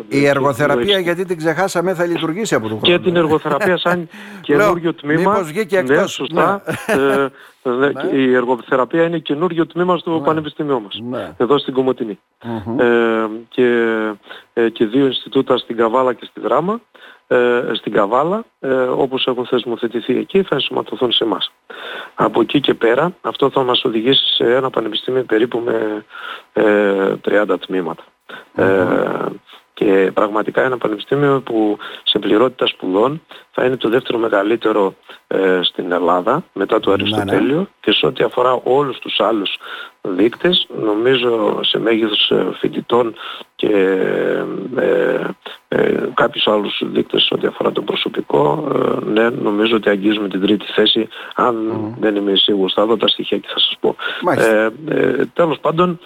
η 0.07 0.27
εργοθεραπεία 0.27 0.99
γιατί 0.99 1.25
την 1.25 1.37
ξεχάσαμε 1.37 1.93
θα 1.93 2.05
λειτουργήσει 2.05 2.55
από 2.55 2.67
τον 2.67 2.79
χρόνο. 2.79 2.97
Και 2.97 3.03
την 3.03 3.15
εργοθεραπεία 3.15 3.77
σαν 3.77 4.09
καινούριο 4.41 4.93
τμήμα. 4.93 5.31
Μήπως 5.31 5.47
βγήκε 5.47 5.77
εκτός. 5.77 5.97
Ναι, 5.97 6.07
σωστά. 6.07 6.63
Ναι. 6.87 7.23
Ε, 7.23 7.29
ναι. 7.69 8.17
Η 8.17 8.33
εργοθεραπεία 8.33 9.03
είναι 9.03 9.19
καινούριο 9.19 9.67
τμήμα 9.67 9.97
στο 9.97 10.11
ναι. 10.11 10.25
Πανεπιστήμιό 10.25 10.79
μας. 10.79 10.99
Ναι. 11.09 11.31
Εδώ 11.37 11.57
στην 11.57 11.73
κομωτινη 11.73 12.19
ε, 12.77 13.25
και, 13.49 13.67
ε, 14.53 14.69
και 14.69 14.85
δύο 14.85 15.05
Ινστιτούτα 15.05 15.57
στην 15.57 15.77
Καβάλα 15.77 16.13
και 16.13 16.25
στη 16.25 16.39
Δράμα. 16.39 16.81
Ε, 17.27 17.61
στην 17.73 17.91
Καβάλα, 17.91 18.43
ε, 18.59 18.73
όπως 18.73 19.27
έχουν 19.27 19.45
θεσμοθετηθεί 19.45 20.17
εκεί, 20.17 20.41
θα 20.41 20.55
ενσωματωθούν 20.55 21.11
σε 21.11 21.23
εμάς. 21.23 21.51
Από 22.15 22.41
εκεί 22.41 22.59
και 22.59 22.73
πέρα, 22.73 23.15
αυτό 23.21 23.49
θα 23.49 23.63
μας 23.63 23.83
οδηγήσει 23.83 24.33
σε 24.33 24.55
ένα 24.55 24.69
πανεπιστήμιο 24.69 25.23
περίπου 25.23 25.59
με 25.59 26.05
ε, 26.53 27.13
30 27.25 27.55
τμήματα. 27.59 28.03
Ε, 28.55 29.25
και 29.73 30.11
πραγματικά 30.13 30.61
ένα 30.61 30.77
πανεπιστήμιο 30.77 31.41
που 31.41 31.77
σε 32.03 32.19
πληρότητα 32.19 32.67
σπουδών 32.67 33.21
θα 33.51 33.65
είναι 33.65 33.77
το 33.77 33.89
δεύτερο 33.89 34.17
μεγαλύτερο 34.17 34.95
ε, 35.27 35.59
στην 35.63 35.91
Ελλάδα 35.91 36.43
μετά 36.53 36.79
το 36.79 36.89
ναι, 36.89 36.95
ναι. 36.95 37.01
Αριστοτέλειο 37.03 37.67
και 37.81 37.91
σε 37.91 38.05
ό,τι 38.05 38.23
αφορά 38.23 38.59
όλους 38.63 38.99
τους 38.99 39.19
άλλους 39.19 39.57
δείκτες. 40.15 40.67
Νομίζω 40.83 41.59
σε 41.63 41.79
μέγεθος 41.79 42.29
ε, 42.29 42.47
φοιτητών 42.59 43.15
και 43.55 43.67
ε, 44.77 45.23
ε, 45.67 46.09
κάποιους 46.13 46.47
άλλους 46.47 46.81
δείκτες 46.85 47.31
ό,τι 47.31 47.47
αφορά 47.47 47.71
το 47.71 47.81
προσωπικό 47.81 48.67
ναι 49.05 49.29
νομίζω 49.29 49.75
ότι 49.75 49.89
αγγίζουμε 49.89 50.27
την 50.27 50.41
τρίτη 50.41 50.65
θέση. 50.65 51.07
Αν 51.35 51.55
δεν 51.99 52.15
είμαι 52.15 52.35
σίγουρος 52.35 52.73
θα 52.73 52.85
δω 52.85 52.97
τα 52.97 53.07
στοιχεία 53.07 53.37
και 53.37 53.47
θα 53.47 53.59
σας 53.59 53.77
πω. 53.79 53.95
Ε, 54.37 54.69
τέλος 55.33 55.59
πάντων 55.59 55.99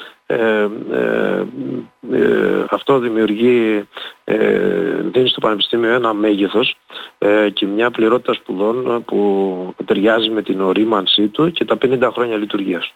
αυτό 2.69 2.99
δημιουργεί 2.99 3.87
δίνει 5.11 5.27
στο 5.27 5.39
Πανεπιστήμιο 5.39 5.93
ένα 5.93 6.13
μέγεθος 6.13 6.75
και 7.53 7.65
μια 7.65 7.91
πληρότητα 7.91 8.33
σπουδών 8.33 9.03
που 9.05 9.75
ταιριάζει 9.85 10.29
με 10.29 10.41
την 10.41 10.61
ορίμανσή 10.61 11.27
του 11.27 11.51
και 11.51 11.65
τα 11.65 11.77
50 11.81 12.09
χρόνια 12.13 12.37
λειτουργίας. 12.37 12.93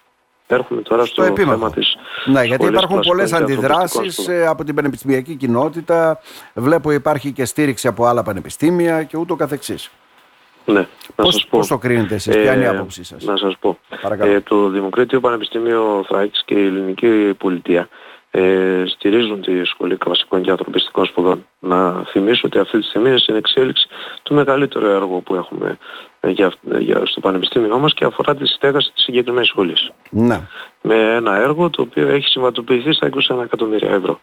Έρχομαι 0.48 0.82
τώρα 0.82 1.06
στο, 1.06 1.24
στο 1.24 1.34
θέμα 1.36 1.72
της 1.72 1.98
Ναι, 2.26 2.44
γιατί 2.44 2.66
υπάρχουν 2.66 3.00
πολλές 3.00 3.34
αντιδράσεις 3.34 4.28
ε, 4.28 4.48
από 4.48 4.64
την 4.64 4.76
πανεπιστημιακή 4.76 5.36
κοινότητα. 5.36 6.20
Βλέπω 6.54 6.92
υπάρχει 6.92 7.32
και 7.32 7.46
στήριξη 7.46 7.88
από 7.88 8.06
άλλα 8.06 8.24
πανεπιστήμια 8.24 9.04
και 9.04 9.18
ούτω 9.18 9.36
καθεξής. 9.36 9.92
Ναι, 10.66 10.80
να 10.80 10.88
πώς, 11.16 11.34
σας 11.34 11.48
πω. 11.48 11.58
Πώς 11.58 11.68
το 11.68 11.78
κρίνετε 11.78 12.16
εσείς, 12.16 12.36
ποια 12.36 12.54
είναι 12.54 12.64
η 12.64 12.66
ε, 12.66 12.70
άποψή 12.70 13.04
σας; 13.04 13.24
Να 13.24 13.38
σας 13.38 13.58
πω. 13.60 13.78
Ε, 14.20 14.40
το 14.40 14.70
Δημοκρίτιο 14.70 15.20
Πανεπιστήμιο 15.20 16.06
Θράκης 16.08 16.44
και 16.46 16.54
η 16.54 16.66
Ελληνική 16.66 17.34
Πολιτεία 17.38 17.90
ε, 18.32 18.84
στηρίζουν 18.88 19.42
τη 19.42 19.64
Σχολή 19.64 19.96
Κλασικών 19.96 20.42
και 20.42 20.52
Ανθρωπιστικών 20.52 21.06
Σπουδών. 21.06 21.46
Να 21.60 22.04
θυμίσω 22.04 22.42
ότι 22.46 22.60
αυτή 22.60 22.80
τη 22.80 22.86
στιγμή 22.86 23.10
είναι 23.10 23.18
στην 23.18 23.36
εξέλιξη 23.36 23.88
του 24.24 24.34
μεγαλύτερου 24.34 24.86
έργου 24.86 25.24
που 25.24 25.36
έχουμε 25.36 25.78
ε, 26.20 26.30
για, 26.30 26.54
για, 26.80 27.06
στο 27.06 27.20
Πανεπιστήμιό 27.20 27.80
μας 27.80 27.94
και 27.94 28.06
αφορά 28.06 28.36
τη 28.36 28.48
στέγαση 28.48 28.92
της 28.94 29.04
συγκεκριμένης 29.04 29.50
σχολής. 29.50 29.92
Ναι. 30.10 30.40
Με 30.82 30.96
ένα 30.96 31.36
έργο 31.36 31.70
το 31.70 31.82
οποίο 31.82 32.08
έχει 32.08 32.28
συμβατοποιηθεί 32.28 32.94
στα 32.94 33.10
21 33.30 33.44
εκατομμύρια 33.44 33.92
ευρώ. 33.92 34.20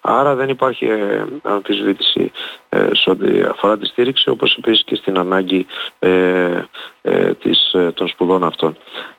Άρα 0.00 0.34
δεν 0.34 0.48
υπάρχει 0.48 0.84
ε, 0.86 1.24
αμφισβήτηση 1.42 2.32
ε, 2.68 2.88
σε 2.92 3.10
ό,τι 3.10 3.40
αφορά 3.40 3.78
τη 3.78 3.86
στήριξη 3.86 4.28
όπως 4.28 4.56
επίσης 4.56 4.84
και 4.84 4.94
στην 4.94 5.18
ανάγκη 5.18 5.66
ε, 5.98 6.62
ε, 7.02 7.34
της, 7.34 7.72
ε, 7.72 7.92
των 7.94 8.08
σπουδών 8.08 8.44
αυτών. 8.44 8.76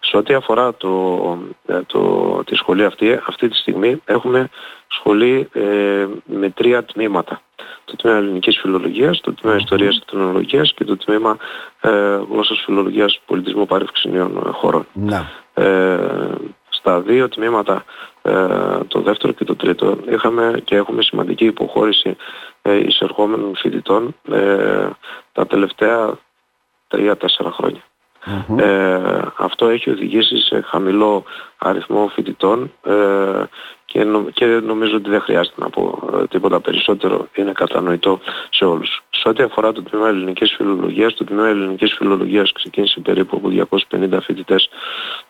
Σε 0.09 0.17
ό,τι 0.17 0.33
αφορά 0.33 0.73
το, 0.73 1.37
το, 1.85 2.43
τη 2.45 2.55
σχολή 2.55 2.85
αυτή, 2.85 3.19
αυτή 3.27 3.47
τη 3.47 3.55
στιγμή 3.55 4.01
έχουμε 4.05 4.49
σχολή 4.87 5.49
με 6.25 6.49
τρία 6.49 6.83
τμήματα. 6.83 7.41
Το 7.85 7.95
τμήμα 7.95 8.17
ελληνικής 8.17 8.59
φιλολογίας, 8.59 9.21
το 9.21 9.33
τμήμα 9.33 9.57
ιστορίας 9.57 9.99
και 9.99 10.05
τεχνολογίας 10.11 10.73
και 10.73 10.83
το 10.83 10.97
τμήμα 10.97 11.37
ε, 11.81 12.19
γλώσσας 12.29 12.61
φιλολογίας 12.65 13.19
πολιτισμού 13.25 13.65
παρεύξης 13.65 14.11
χωρών. 14.51 14.87
Να. 14.93 15.29
στα 16.69 16.99
δύο 17.01 17.29
τμήματα 17.29 17.85
ε, 18.21 18.47
το 18.87 19.01
δεύτερο 19.01 19.33
και 19.33 19.43
το 19.43 19.55
τρίτο 19.55 19.97
είχαμε 20.09 20.61
και 20.63 20.75
έχουμε 20.75 21.01
σημαντική 21.01 21.45
υποχώρηση 21.45 22.15
ε, 22.61 22.75
εισερχόμενων 22.75 23.55
φοιτητών 23.55 24.15
ε, 24.31 24.89
τα 25.31 25.47
τελευταία 25.47 26.17
τρία-τέσσερα 26.87 27.51
χρόνια. 27.51 27.83
Ε, 28.57 29.21
αυτό 29.37 29.67
έχει 29.67 29.89
οδηγήσει 29.89 30.37
σε 30.37 30.61
χαμηλό 30.61 31.23
αριθμό 31.57 32.07
φοιτητών 32.07 32.71
ε, 32.83 33.43
και, 33.85 34.05
και 34.33 34.45
νομίζω 34.45 34.95
ότι 34.95 35.09
δεν 35.09 35.21
χρειάζεται 35.21 35.61
να 35.61 35.69
πω 35.69 36.09
ε, 36.13 36.27
τίποτα 36.27 36.59
περισσότερο, 36.59 37.27
είναι 37.35 37.51
κατανοητό 37.51 38.19
σε 38.49 38.65
όλους. 38.65 39.03
Σε 39.09 39.29
ό,τι 39.29 39.43
αφορά 39.43 39.71
το 39.71 39.83
τμήμα 39.83 40.07
ελληνικής 40.07 40.53
φιλολογίας, 40.57 41.13
το 41.13 41.23
τμήμα 41.23 41.47
ελληνικής 41.47 41.93
φιλολογίας 41.93 42.51
ξεκίνησε 42.51 42.99
περίπου 42.99 43.37
από 43.37 43.77
250 43.89 44.17
φοιτητές 44.21 44.69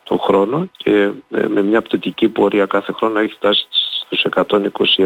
το 0.03 0.17
χρόνο 0.17 0.69
και 0.77 1.11
με 1.27 1.61
μια 1.61 1.81
πτωτική 1.81 2.29
πορεία 2.29 2.65
κάθε 2.65 2.91
χρόνο 2.91 3.19
έχει 3.19 3.33
φτάσει 3.33 3.67
στους 4.05 4.25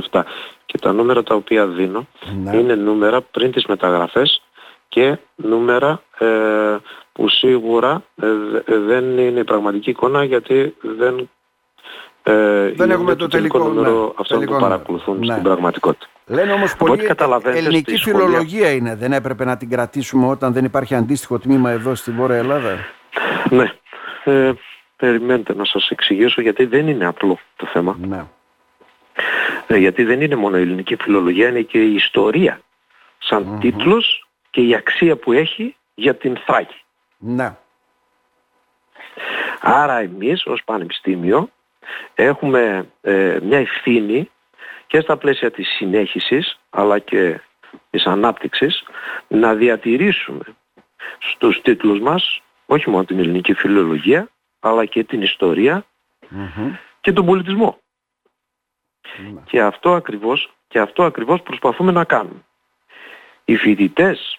127. 0.09 0.21
Και 0.65 0.77
τα 0.77 0.93
νούμερα 0.93 1.23
τα 1.23 1.35
οποία 1.35 1.67
δίνω 1.67 2.07
ναι. 2.43 2.57
είναι 2.57 2.75
νούμερα 2.75 3.21
πριν 3.21 3.51
τις 3.51 3.65
μεταγραφές 3.65 4.41
και 4.93 5.17
νούμερα 5.35 6.01
ε, 6.17 6.27
που 7.11 7.29
σίγουρα 7.29 8.03
ε, 8.21 8.27
δεν 8.77 9.17
είναι 9.17 9.39
η 9.39 9.43
πραγματική 9.43 9.89
εικόνα 9.89 10.23
γιατί 10.23 10.75
δεν, 10.81 11.29
ε, 12.23 12.71
δεν 12.71 12.91
έχουμε 12.91 13.15
το, 13.15 13.27
τελικό, 13.27 13.59
νούμερο 13.59 14.03
ναι, 14.05 14.11
αυτών 14.15 14.45
που 14.45 14.57
παρακολουθούν 14.59 15.17
ναι. 15.19 15.31
στην 15.31 15.43
πραγματικότητα. 15.43 16.05
Λένε 16.25 16.51
όμως 16.51 16.75
πολύ 16.75 17.09
ελληνική 17.43 17.97
φιλολογία 17.97 18.71
είναι. 18.71 18.95
Δεν 18.95 19.13
έπρεπε 19.13 19.45
να 19.45 19.57
την 19.57 19.69
κρατήσουμε 19.69 20.27
όταν 20.27 20.53
δεν 20.53 20.65
υπάρχει 20.65 20.95
αντίστοιχο 20.95 21.39
τμήμα 21.39 21.71
εδώ 21.71 21.95
στη 21.95 22.11
Βόρεια 22.11 22.37
Ελλάδα; 22.37 22.77
Ναι. 23.49 23.73
Ε, 24.23 24.51
περιμένετε 24.95 25.55
να 25.55 25.65
σας 25.65 25.89
εξηγήσω 25.89 26.41
γιατί 26.41 26.65
δεν 26.65 26.87
είναι 26.87 27.05
απλό 27.05 27.39
το 27.55 27.65
θέμα. 27.65 27.97
Ναι. 28.07 28.25
Ε, 29.67 29.77
γιατί 29.77 30.03
δεν 30.03 30.21
είναι 30.21 30.35
μόνο 30.35 30.57
η 30.57 30.61
ελληνική 30.61 30.95
φιλολογία, 30.95 31.47
είναι 31.47 31.61
και 31.61 31.77
η 31.77 31.93
ιστορία 31.93 32.61
σαν 33.17 33.57
τίτλος 33.59 34.27
και 34.53 34.61
η 34.61 34.75
αξία 34.75 35.15
που 35.15 35.31
έχει 35.31 35.75
για 35.95 36.15
την 36.15 36.37
Θράκη. 36.37 36.81
Ναι. 37.17 37.55
Άρα 39.61 39.97
εμείς 39.97 40.45
ως 40.45 40.63
Πανεπιστήμιο 40.65 41.49
έχουμε 42.15 42.89
ε, 43.01 43.39
μια 43.41 43.57
ευθύνη 43.57 44.29
και 44.87 44.99
στα 44.99 45.17
πλαίσια 45.17 45.51
της 45.51 45.67
συνέχισης 45.67 46.59
αλλά 46.69 46.99
και 46.99 47.39
της 47.89 48.05
ανάπτυξης 48.05 48.83
να 49.27 49.53
διατηρήσουμε 49.53 50.45
στους 51.17 51.61
τίτλους 51.61 51.99
μας 51.99 52.41
όχι 52.65 52.89
μόνο 52.89 53.05
την 53.05 53.19
ελληνική 53.19 53.53
φιλολογία 53.53 54.29
αλλά 54.59 54.85
και 54.85 55.03
την 55.03 55.21
ιστορια 55.21 55.85
και 57.01 57.11
τον 57.11 57.25
πολιτισμό. 57.25 57.77
Ναι. 59.17 59.41
Και 59.45 59.61
αυτό 59.61 59.93
ακριβώς, 59.93 60.53
και 60.67 60.79
αυτό 60.79 61.03
ακριβώς 61.03 61.41
προσπαθούμε 61.41 61.91
να 61.91 62.03
κάνουμε. 62.03 62.43
Οι 63.45 63.55
φοιτητές 63.55 64.37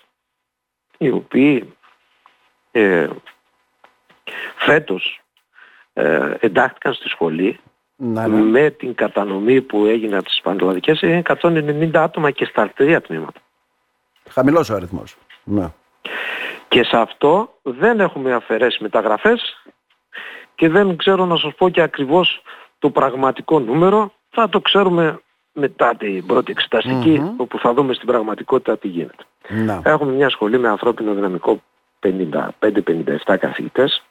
οι 1.05 1.11
οποίοι 1.11 1.75
ε, 2.71 3.09
φέτος 4.57 5.21
ε, 5.93 6.35
εντάχθηκαν 6.41 6.93
στη 6.95 7.09
σχολή 7.09 7.61
ναι, 7.97 8.27
ναι. 8.27 8.41
με 8.41 8.71
την 8.71 8.95
κατανομή 8.95 9.63
που 9.63 9.85
έγινε 9.85 10.17
από 10.17 10.25
τις 10.25 10.41
πανελλαδικές 10.43 11.01
είναι 11.01 11.23
190 11.41 11.91
άτομα 11.95 12.31
και 12.31 12.45
στα 12.45 12.69
τρία 12.69 13.01
τμήματα. 13.01 13.41
Χαμηλός 14.31 14.71
ο 14.71 14.75
αριθμός. 14.75 15.17
Ναι. 15.45 15.73
Και 16.69 16.85
σε 16.85 16.97
αυτό 16.97 17.59
δεν 17.63 18.01
έχουμε 18.01 18.33
αφαιρέσει 18.33 18.83
μεταγραφές 18.83 19.63
και 20.55 20.69
δεν 20.69 20.97
ξέρω 20.97 21.25
να 21.25 21.37
σας 21.37 21.55
πω 21.55 21.69
και 21.69 21.81
ακριβώς 21.81 22.43
το 22.79 22.91
πραγματικό 22.91 23.61
νούμερο. 23.61 24.13
Θα 24.31 24.49
το 24.49 24.61
ξέρουμε 24.61 25.21
μετά 25.55 25.95
την 25.97 26.27
πρώτη 26.27 26.55
όπου 27.37 27.59
θα 27.59 27.75
δούμε 27.75 27.95
στην 27.95 28.07
πραγματικότητα 28.07 28.79
τι 28.79 28.89
γίνεται. 28.89 29.25
Να. 29.49 29.83
Έχουμε 29.85 30.13
μια 30.13 30.29
σχολή 30.29 30.59
με 30.59 30.69
ανθρώπινο 30.69 31.15
δυναμικό 31.15 31.63
55-57 32.01 33.37
καθηγητές 33.39 34.03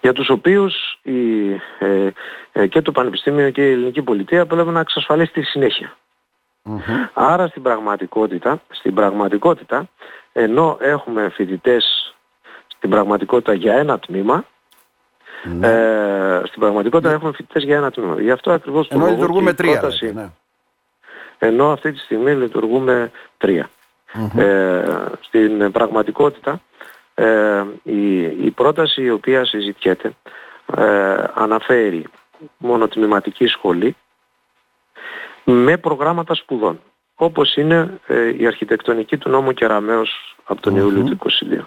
για 0.00 0.12
τους 0.12 0.28
οποίους 0.28 0.98
η, 1.02 1.50
ε, 1.78 2.10
ε, 2.52 2.66
και 2.66 2.82
το 2.82 2.92
Πανεπιστήμιο 2.92 3.50
και 3.50 3.68
η 3.68 3.72
Ελληνική 3.72 4.02
Πολιτεία 4.02 4.46
πρέπει 4.46 4.70
να 4.70 4.80
εξασφαλίσει 4.80 5.32
τη 5.32 5.42
συνέχεια. 5.42 5.96
Άρα 7.12 7.46
στην 7.46 7.62
πραγματικότητα, 7.62 8.60
στην 8.70 8.94
πραγματικότητα, 8.94 9.88
ενώ 10.32 10.76
έχουμε 10.80 11.28
φοιτητές 11.28 12.14
στην 12.66 12.90
πραγματικότητα 12.90 13.52
για 13.52 13.74
ένα 13.74 13.98
τμήμα, 13.98 14.44
ναι. 15.44 15.68
ε, 15.68 16.42
στην 16.46 16.60
πραγματικότητα 16.60 17.08
ναι. 17.08 17.14
έχουμε 17.14 17.32
φοιτητές 17.32 17.62
για 17.62 17.76
ένα 17.76 17.90
τμήμα. 17.90 18.20
Γι' 18.20 18.30
αυτό 18.30 18.52
ακριβώς 18.52 18.88
ενώ 18.88 19.06
λειτουργούμε 19.06 19.52
τρία. 19.52 19.78
Πρόταση, 19.78 20.12
ναι. 20.12 20.30
Ενώ 21.38 21.72
αυτή 21.72 21.92
τη 21.92 21.98
στιγμή 21.98 22.34
λειτουργούμε 22.34 23.10
Ε, 24.36 24.84
στην 25.20 25.72
πραγματικότητα 25.72 26.60
ε, 27.14 27.64
η, 27.82 28.20
η 28.20 28.50
πρόταση 28.50 29.02
η 29.02 29.10
οποία 29.10 29.44
συζητιέται 29.44 30.12
ε, 30.76 31.24
αναφέρει 31.34 32.04
μονοτμηματική 32.56 33.46
σχολή 33.46 33.96
με 35.44 35.76
προγράμματα 35.76 36.34
σπουδών 36.34 36.80
όπως 37.14 37.56
είναι 37.56 38.00
ε, 38.06 38.34
η 38.38 38.46
αρχιτεκτονική 38.46 39.16
του 39.16 39.30
νόμου 39.30 39.52
Κεραμέως 39.52 40.36
από 40.44 40.60
τον 40.60 40.76
Ιούλιο 40.76 41.02
του 41.02 41.18
2022. 41.50 41.60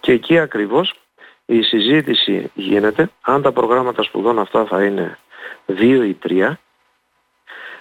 Και 0.00 0.12
εκεί 0.12 0.38
ακριβώς 0.38 0.94
η 1.46 1.62
συζήτηση 1.62 2.50
γίνεται 2.54 3.10
αν 3.20 3.42
τα 3.42 3.52
προγράμματα 3.52 4.02
σπουδών 4.02 4.38
αυτά 4.38 4.64
θα 4.64 4.84
είναι 4.84 5.18
δύο 5.66 6.02
ή 6.02 6.14
τρία, 6.14 6.58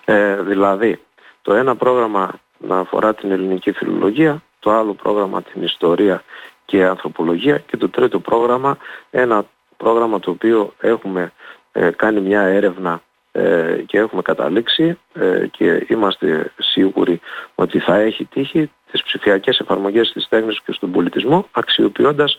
ε, 0.05 0.41
δηλαδή 0.41 0.99
το 1.41 1.53
ένα 1.53 1.75
πρόγραμμα 1.75 2.39
να 2.57 2.79
αφορά 2.79 3.13
την 3.13 3.31
ελληνική 3.31 3.71
φιλολογία, 3.71 4.43
το 4.59 4.71
άλλο 4.71 4.93
πρόγραμμα 4.93 5.41
την 5.41 5.63
ιστορία 5.63 6.23
και 6.65 6.85
ανθρωπολογία 6.85 7.57
και 7.57 7.77
το 7.77 7.89
τρίτο 7.89 8.19
πρόγραμμα 8.19 8.77
ένα 9.11 9.45
πρόγραμμα 9.77 10.19
το 10.19 10.31
οποίο 10.31 10.73
έχουμε 10.79 11.31
ε, 11.71 11.89
κάνει 11.89 12.19
μια 12.21 12.41
έρευνα 12.41 13.01
ε, 13.31 13.83
και 13.85 13.97
έχουμε 13.97 14.21
καταλήξει 14.21 14.99
ε, 15.13 15.47
και 15.51 15.85
είμαστε 15.89 16.51
σίγουροι 16.57 17.19
ότι 17.55 17.79
θα 17.79 17.95
έχει 17.95 18.25
τύχει 18.25 18.71
τις 18.91 19.03
ψηφιακές 19.03 19.59
εφαρμογές 19.59 20.11
της 20.11 20.27
τέχνης 20.27 20.61
και 20.61 20.71
στον 20.71 20.91
πολιτισμό 20.91 21.47
αξιοποιώντας 21.51 22.37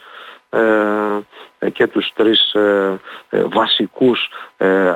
και 1.72 1.86
τους 1.86 2.12
τρεις 2.14 2.56
βασικούς 3.30 4.28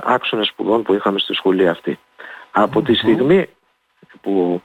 άξονες 0.03 0.47
σπουδών 0.47 0.83
που 0.83 0.95
είχαμε 0.95 1.19
στη 1.19 1.35
σχολή 1.35 1.69
αυτή. 1.69 1.99
Από 2.51 2.83
τη 2.83 2.95
στιγμή 2.95 3.49
που 4.21 4.63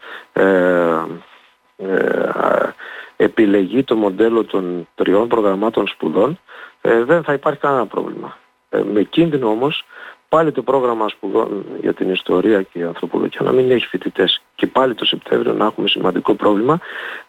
επιλεγεί 3.16 3.84
το 3.84 3.96
μοντέλο 3.96 4.44
των 4.44 4.88
τριών 4.96 5.28
προγραμμάτων 5.28 5.88
σπουδών 5.88 6.40
δεν 6.82 7.24
θα 7.24 7.34
υπάρχει 7.34 7.60
κανένα 7.60 7.86
πρόβλημα. 7.86 8.38
με 8.84 9.04
κίνδυνο 9.04 9.50
όμως 9.50 9.86
πάλι 10.30 10.52
το 10.52 10.62
πρόγραμμα 10.62 11.08
σπουδών 11.08 11.66
για 11.82 11.94
την 11.94 12.10
ιστορία 12.10 12.62
και 12.62 12.80
η 12.80 12.84
ανθρωπολογία 12.84 13.40
να 13.44 13.52
μην 13.52 13.72
έχει 13.72 13.88
φοιτητές 13.88 14.42
και 14.56 14.68
πάλι 14.68 14.94
το 14.94 15.06
Σεπτέμβριο 15.06 15.54
να 15.54 15.66
έχουμε 15.66 15.88
σημαντικό 15.88 16.34
πρόβλημα 16.34 16.80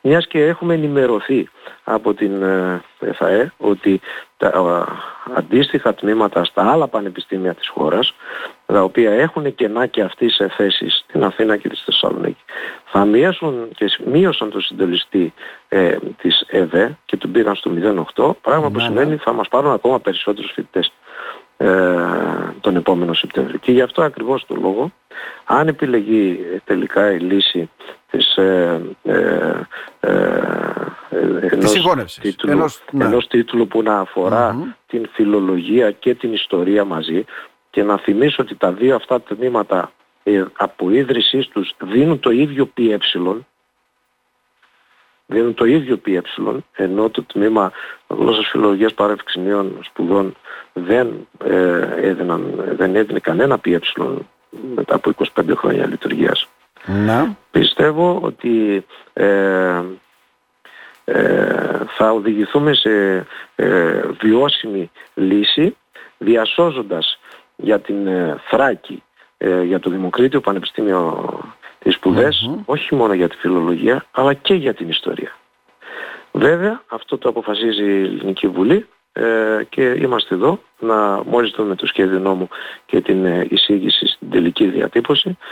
μιας 0.01 0.27
και 0.27 0.45
έχουμε 0.45 0.75
ενημερωθεί 0.75 1.49
από 1.85 2.15
την 2.15 2.43
ΕΦΑΕ 3.01 3.53
ότι 3.57 4.01
τα 4.37 4.87
αντίστοιχα 5.35 5.95
τμήματα 5.95 6.45
στα 6.45 6.71
άλλα 6.71 6.89
πανεπιστήμια 6.89 7.55
της 7.55 7.69
χώρας 7.69 8.15
τα 8.67 8.83
οποία 8.83 9.13
έχουν 9.13 9.55
κενά 9.55 9.87
και 9.87 10.03
αυτοί 10.03 10.31
σε 10.31 10.49
θέσεις 10.49 11.05
στην 11.09 11.25
Αθήνα 11.25 11.57
και 11.57 11.69
τη 11.69 11.77
Θεσσαλονίκη 11.85 12.43
θα 12.85 13.05
μείωσαν 13.05 13.69
και 13.75 13.99
μείωσαν 14.05 14.51
το 14.51 14.61
συντελεστή 14.61 15.33
ε, 15.69 15.97
της 16.23 16.45
ΕΒΕ 16.49 16.99
και 17.05 17.17
τον 17.17 17.33
πήγαν 17.33 17.55
στο 17.55 17.71
0,8 18.15 18.31
πράγμα 18.43 18.71
που 18.71 18.77
ναι, 18.77 18.83
ναι. 18.83 18.89
σημαίνει 18.89 19.17
θα 19.17 19.33
μας 19.33 19.49
πάρουν 19.49 19.73
ακόμα 19.73 20.01
περισσότερους 20.01 20.53
φοιτητές 20.53 20.87
ε, 20.87 20.91
τον 22.61 22.77
επόμενο 22.77 23.15
Σεπτέμβριο. 23.15 23.59
Και 23.59 23.73
γι' 23.73 23.81
αυτό 23.81 24.03
ακριβώς 24.03 24.47
το 24.47 24.55
λόγο, 24.61 24.93
αν 25.45 25.69
επιλεγεί 25.69 26.39
τελικά 26.65 27.13
η 27.13 27.19
λύση 27.19 27.71
της 28.11 28.37
ε, 28.37 28.81
ε, 29.03 29.21
ε 30.01 30.67
ενός, 31.51 32.19
τίτλου, 32.21 32.51
ενός, 32.51 32.83
ναι. 32.91 33.05
ενός 33.05 33.27
τίτλου 33.27 33.67
που 33.67 33.83
να 33.83 33.99
αφορα 33.99 34.75
την 34.87 35.09
φιλολογία 35.13 35.91
και 35.91 36.15
την 36.15 36.33
ιστορία 36.33 36.85
μαζί 36.85 37.25
και 37.71 37.83
να 37.83 37.99
θυμίσω 37.99 38.43
ότι 38.43 38.55
τα 38.55 38.73
δύο 38.73 38.95
αυτά 38.95 39.21
τμήματα 39.21 39.93
ε, 40.23 40.45
από 40.57 40.91
ίδρυσής 40.91 41.49
τους 41.49 41.75
δίνουν 41.79 42.21
το 42.21 42.31
ίδιο 42.31 42.67
πι 42.67 42.93
δίνουν 45.27 45.55
το 45.55 45.65
ίδιο 45.65 45.97
πι 45.97 46.23
ενώ 46.73 47.11
το 47.11 47.23
τμήμα 47.23 47.73
γλώσσας 48.07 48.49
φιλολογίας 48.49 48.95
παρέφυξης 48.95 49.43
νέων 49.43 49.79
σπουδών 49.83 50.37
δεν, 50.73 51.29
ε, 51.45 51.89
έδιναν, 51.97 52.65
δεν 52.77 52.97
έδινε 52.97 53.19
κανένα 53.19 53.59
πι 53.59 53.81
μετά 54.75 54.95
από 54.95 55.11
25 55.11 55.55
χρόνια 55.57 55.87
λειτουργίας. 55.87 56.49
Να. 56.87 57.37
Πιστεύω 57.51 58.19
ότι 58.23 58.85
ε, 59.13 59.83
ε, 61.09 61.81
θα 61.97 62.11
οδηγηθούμε 62.13 62.75
σε 62.75 63.27
ε, 63.57 64.01
βιώσιμη 64.21 64.91
λύση 65.15 65.77
διασώζοντας 66.19 67.19
για 67.57 67.81
την 67.81 68.07
ε, 68.07 68.41
Θράκη, 68.49 69.03
για 69.65 69.81
το 69.81 69.91
Δημοκρίτιο 69.91 70.41
Πανεπιστήμιο 70.41 71.29
τις 71.87 71.95
σπουδες 71.95 72.51
όχι 72.65 72.95
μόνο 72.95 73.13
για 73.15 73.29
τη 73.29 73.37
φιλολογία 73.37 74.05
αλλά 74.11 74.35
και 74.35 74.55
για 74.55 74.75
την 74.75 74.89
ιστορία. 74.89 75.37
Βέβαια 76.33 76.83
αυτό 76.89 77.19
το 77.19 77.29
αποφασίζει 77.29 77.85
η 77.85 78.03
Ελληνική 78.03 78.49
Βουλή 78.49 78.87
ε, 79.13 79.61
και 79.69 79.83
είμαστε 79.83 80.35
εδώ 80.35 80.61
να 80.79 81.23
μόλις 81.25 81.51
δούμε 81.51 81.75
το 81.75 81.87
σχέδιο 81.87 82.19
νόμου 82.19 82.49
και 82.87 83.01
την 83.01 83.25
ε, 83.25 83.47
εισήγηση 83.51 84.07
στην 84.07 84.31
τελική 84.31 84.73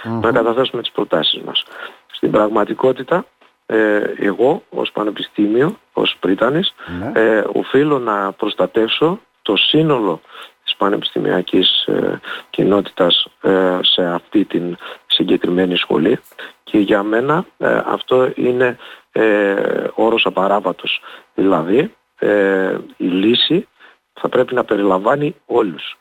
να 0.02 0.32
καταθέσουμε 0.32 0.82
τις 0.82 0.90
προτάσεις 0.90 1.42
μας. 1.42 1.64
Στην 2.12 2.30
πραγματικότητα 2.30 3.26
ε, 3.66 4.00
εγώ 4.16 4.62
ως 4.70 4.92
πανεπιστήμιο, 4.92 5.78
ως 5.92 6.16
πριτανης 6.20 6.74
ναι. 6.98 7.20
ε, 7.20 7.44
οφείλω 7.52 7.98
να 7.98 8.32
προστατεύσω 8.32 9.20
το 9.42 9.56
σύνολο 9.56 10.20
της 10.64 10.76
πανεπιστημιακής 10.76 11.84
ε, 11.86 12.20
κοινότητας 12.50 13.26
ε, 13.40 13.78
σε 13.82 14.04
αυτή 14.04 14.44
την 14.44 14.76
συγκεκριμένη 15.14 15.76
σχολή 15.76 16.20
και 16.64 16.78
για 16.78 17.02
μένα 17.02 17.46
ε, 17.58 17.80
αυτό 17.84 18.32
είναι 18.34 18.76
ε, 19.12 19.54
όρος 19.94 20.26
απαράβατος. 20.26 21.00
Δηλαδή 21.34 21.94
η 22.96 23.04
λύση 23.04 23.68
θα 24.12 24.28
πρέπει 24.28 24.54
να 24.54 24.64
περιλαμβάνει 24.64 25.34
όλους. 25.46 25.98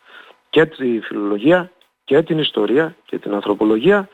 Και 0.50 0.66
τη 0.66 1.00
φιλολογία 1.00 1.72
και 2.04 2.22
την 2.22 2.40
ιστορία 2.40 2.96
και 3.06 3.18
την 3.18 3.34
ανθρωπολογία 3.34 4.10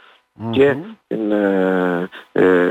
και 0.51 0.77
την, 1.07 1.31
ε, 1.31 2.09
ε, 2.31 2.69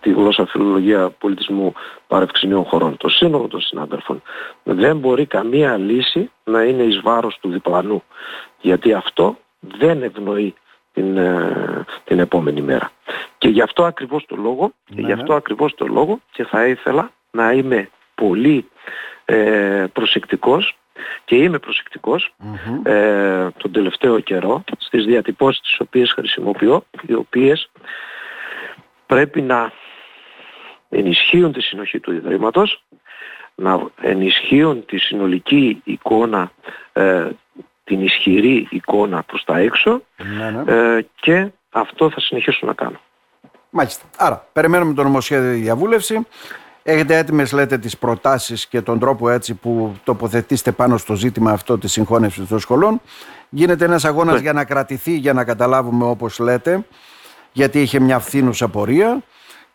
τη 0.00 0.12
γλώσσα 0.12 0.46
φιλολογία 0.46 1.10
πολιτισμού 1.10 1.72
παρευξηνίων 2.06 2.64
χωρών. 2.64 2.96
Το 2.96 3.08
σύνολο 3.08 3.48
των 3.48 3.60
συνάδελφων. 3.60 4.22
Δεν 4.62 4.96
μπορεί 4.96 5.26
καμία 5.26 5.76
λύση 5.76 6.30
να 6.44 6.62
είναι 6.62 6.82
εις 6.82 7.00
βάρος 7.00 7.38
του 7.40 7.50
διπλανού. 7.50 8.02
Γιατί 8.60 8.92
αυτό 8.92 9.38
δεν 9.60 10.02
ευνοεί 10.02 10.54
την, 10.98 11.16
ε, 11.16 11.84
την 12.04 12.18
επόμενη 12.18 12.60
μέρα. 12.60 12.90
Και 13.38 13.48
γι' 13.48 13.62
αυτό 13.62 13.84
ακριβώς 13.84 14.24
το 14.26 14.36
λόγο, 14.36 14.72
και 14.84 15.00
γι' 15.00 15.06
ναι, 15.06 15.12
αυτό 15.12 15.32
ναι. 15.32 15.38
ακριβώς 15.38 15.74
το 15.74 15.86
λόγο 15.86 16.20
και 16.30 16.44
θα 16.44 16.66
ήθελα 16.66 17.10
να 17.30 17.52
είμαι 17.52 17.90
πολύ 18.14 18.68
ε, 19.24 19.84
προσεκτικός 19.92 20.76
και 21.24 21.36
είμαι 21.36 21.58
ε, 22.82 23.48
τον 23.56 23.72
τελευταίο 23.72 24.20
καιρό 24.20 24.64
στις 24.78 25.04
διατυπώσεις 25.04 25.60
τις 25.60 25.80
οποίες 25.80 26.12
χρησιμοποιώ, 26.12 26.84
οι 27.06 27.14
οποίες 27.14 27.70
πρέπει 29.06 29.42
να 29.42 29.72
ενισχύουν 30.88 31.52
τη 31.52 31.60
συνοχή 31.60 32.00
του 32.00 32.12
Ιδρύματος, 32.12 32.84
να 33.54 33.86
ενισχύουν 34.00 34.84
τη 34.84 34.98
συνολική 34.98 35.80
εικόνα, 35.84 36.52
ε, 36.92 37.28
την 37.88 38.04
ισχυρή 38.04 38.66
εικόνα 38.70 39.22
προς 39.22 39.44
τα 39.44 39.58
έξω 39.58 40.02
ναι, 40.38 40.50
ναι. 40.50 40.72
Ε, 40.96 41.06
και 41.20 41.50
αυτό 41.70 42.10
θα 42.10 42.20
συνεχίσω 42.20 42.66
να 42.66 42.72
κάνω. 42.72 43.00
Μάλιστα. 43.70 44.04
Άρα, 44.16 44.46
περιμένουμε 44.52 44.94
το 44.94 45.02
νομοσχέδιο 45.02 45.52
διαβούλευση. 45.52 46.26
Έχετε 46.82 47.16
έτοιμες 47.16 47.52
λέτε 47.52 47.78
τις 47.78 47.98
προτάσεις 47.98 48.66
και 48.66 48.80
τον 48.80 48.98
τρόπο 48.98 49.30
έτσι 49.30 49.54
που 49.54 49.94
τοποθετήσετε 50.04 50.72
πάνω 50.72 50.96
στο 50.96 51.14
ζήτημα 51.14 51.50
αυτό 51.50 51.78
της 51.78 51.92
συγχώνευσης 51.92 52.48
των 52.48 52.58
σχολών. 52.58 53.00
Γίνεται 53.48 53.84
ένας 53.84 54.04
αγώνας 54.04 54.34
ναι. 54.34 54.40
για 54.40 54.52
να 54.52 54.64
κρατηθεί, 54.64 55.16
για 55.16 55.32
να 55.32 55.44
καταλάβουμε 55.44 56.04
όπως 56.04 56.38
λέτε, 56.38 56.84
γιατί 57.52 57.80
είχε 57.80 58.00
μια 58.00 58.18
φθήνουσα 58.18 58.68
πορεία. 58.68 59.22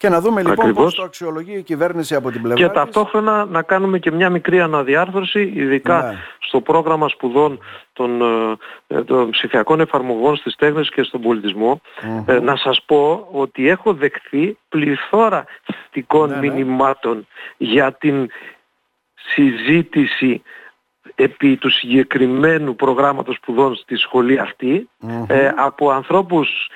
Και 0.04 0.10
να 0.10 0.22
δούμε 0.22 0.42
λοιπόν 0.42 0.60
Ακριβώς. 0.60 0.84
πώς 0.84 0.96
το 0.96 1.04
αξιολογεί 1.04 1.58
η 1.58 1.62
κυβέρνηση 1.62 2.16
από 2.16 2.32
την 2.32 2.42
πλευρά 2.42 2.68
Και 2.68 2.74
ταυτόχρονα 2.74 3.46
να 3.46 3.62
κάνουμε 3.62 4.00
και 4.00 4.12
μια 4.12 4.30
μικρή 4.30 4.62
αναδιάρθρωση, 4.62 5.52
ειδικά 5.56 6.02
ναι. 6.02 6.18
στο 6.40 6.62
πρόγραμμα 6.62 7.08
σπουδών 7.08 7.60
των, 7.94 8.22
ε, 8.88 9.04
των 9.04 9.30
ψηφιακών 9.30 9.80
εφαρμογών 9.80 10.36
στις 10.36 10.56
τέχνες 10.56 10.90
και 10.90 11.04
στον 11.04 11.22
πολιτισμο 11.22 11.82
ε, 12.26 12.40
να 12.40 12.56
σας 12.56 12.82
πω 12.86 13.28
ότι 13.32 13.70
έχω 13.70 13.94
δεχθεί 13.94 14.58
πληθώρα 14.70 15.46
θετικών 15.64 16.30
ναι, 16.30 16.36
ναι. 16.36 16.42
μηνυμάτων 16.42 17.28
για 17.58 17.94
την 17.94 18.30
συζήτηση 19.34 20.42
επί 21.16 21.58
του 21.58 21.70
συγκεκριμένου 21.70 22.76
προγράμματος 22.76 23.36
σπουδών 23.36 23.76
στη 23.76 23.96
σχολή 23.96 24.40
ε, 25.28 25.52
από 25.56 25.92
ανθρώπους 25.92 26.70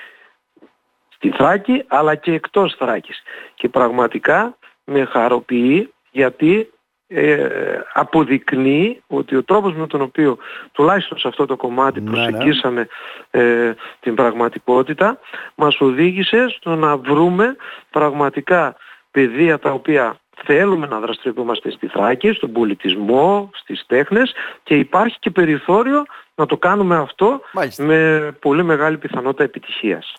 στη 1.18 1.30
Θράκη 1.30 1.84
αλλά 1.86 2.14
και 2.14 2.32
εκτός 2.32 2.74
Θράκης. 2.78 3.22
Και 3.54 3.68
πραγματικά 3.68 4.56
με 4.84 5.04
χαροποιεί 5.04 5.92
γιατί 6.10 6.70
ε, 7.06 7.48
αποδεικνύει 7.92 9.02
ότι 9.06 9.36
ο 9.36 9.44
τρόπος 9.44 9.74
με 9.74 9.86
τον 9.86 10.00
οποίο 10.00 10.38
τουλάχιστον 10.72 11.18
σε 11.18 11.28
αυτό 11.28 11.46
το 11.46 11.56
κομμάτι 11.56 12.00
ναι, 12.00 12.10
ναι. 12.10 12.16
προσεγγίσαμε 12.16 12.88
ε, 13.30 13.72
την 14.00 14.14
πραγματικότητα 14.14 15.18
μας 15.54 15.80
οδήγησε 15.80 16.48
στο 16.48 16.74
να 16.74 16.96
βρούμε 16.96 17.56
πραγματικά 17.90 18.76
παιδεία 19.10 19.58
τα 19.58 19.70
οποία 19.70 20.20
θέλουμε 20.44 20.86
να 20.86 21.00
δραστηριοποιούμαστε 21.00 21.70
στη 21.70 21.86
Θράκη, 21.86 22.32
στον 22.32 22.52
πολιτισμό, 22.52 23.50
στις 23.54 23.84
τέχνες 23.86 24.34
και 24.62 24.74
υπάρχει 24.74 25.16
και 25.18 25.30
περιθώριο 25.30 26.04
να 26.34 26.46
το 26.46 26.56
κάνουμε 26.56 26.96
αυτό 26.96 27.40
με 27.78 28.30
πολύ 28.40 28.62
μεγάλη 28.62 28.98
πιθανότητα 28.98 29.42
επιτυχίας. 29.44 30.14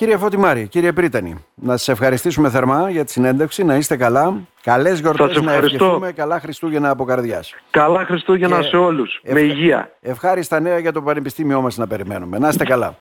Κύριε 0.00 0.16
Φωτιμάρη, 0.16 0.68
κύριε 0.68 0.92
Πρίτανη, 0.92 1.44
να 1.54 1.76
σας 1.76 1.88
ευχαριστήσουμε 1.88 2.50
θερμά 2.50 2.90
για 2.90 3.04
τη 3.04 3.10
συνέντευξη, 3.10 3.64
να 3.64 3.76
είστε 3.76 3.96
καλά. 3.96 4.34
Καλές 4.62 5.00
γιορτές 5.00 5.40
να 5.40 5.52
ευχηθούμε, 5.52 6.12
καλά 6.12 6.40
Χριστούγεννα 6.40 6.90
από 6.90 7.04
καρδιάς. 7.04 7.54
Καλά 7.70 8.04
Χριστούγεννα 8.04 8.62
σε 8.62 8.76
όλους, 8.76 9.20
με 9.30 9.40
υγεία. 9.40 9.90
Ευχάριστα 10.00 10.60
νέα 10.60 10.78
για 10.78 10.92
το 10.92 11.02
Πανεπιστήμιό 11.02 11.60
μας 11.60 11.76
να 11.76 11.86
περιμένουμε. 11.86 12.38
Να 12.38 12.48
είστε 12.48 12.64
καλά. 12.64 12.96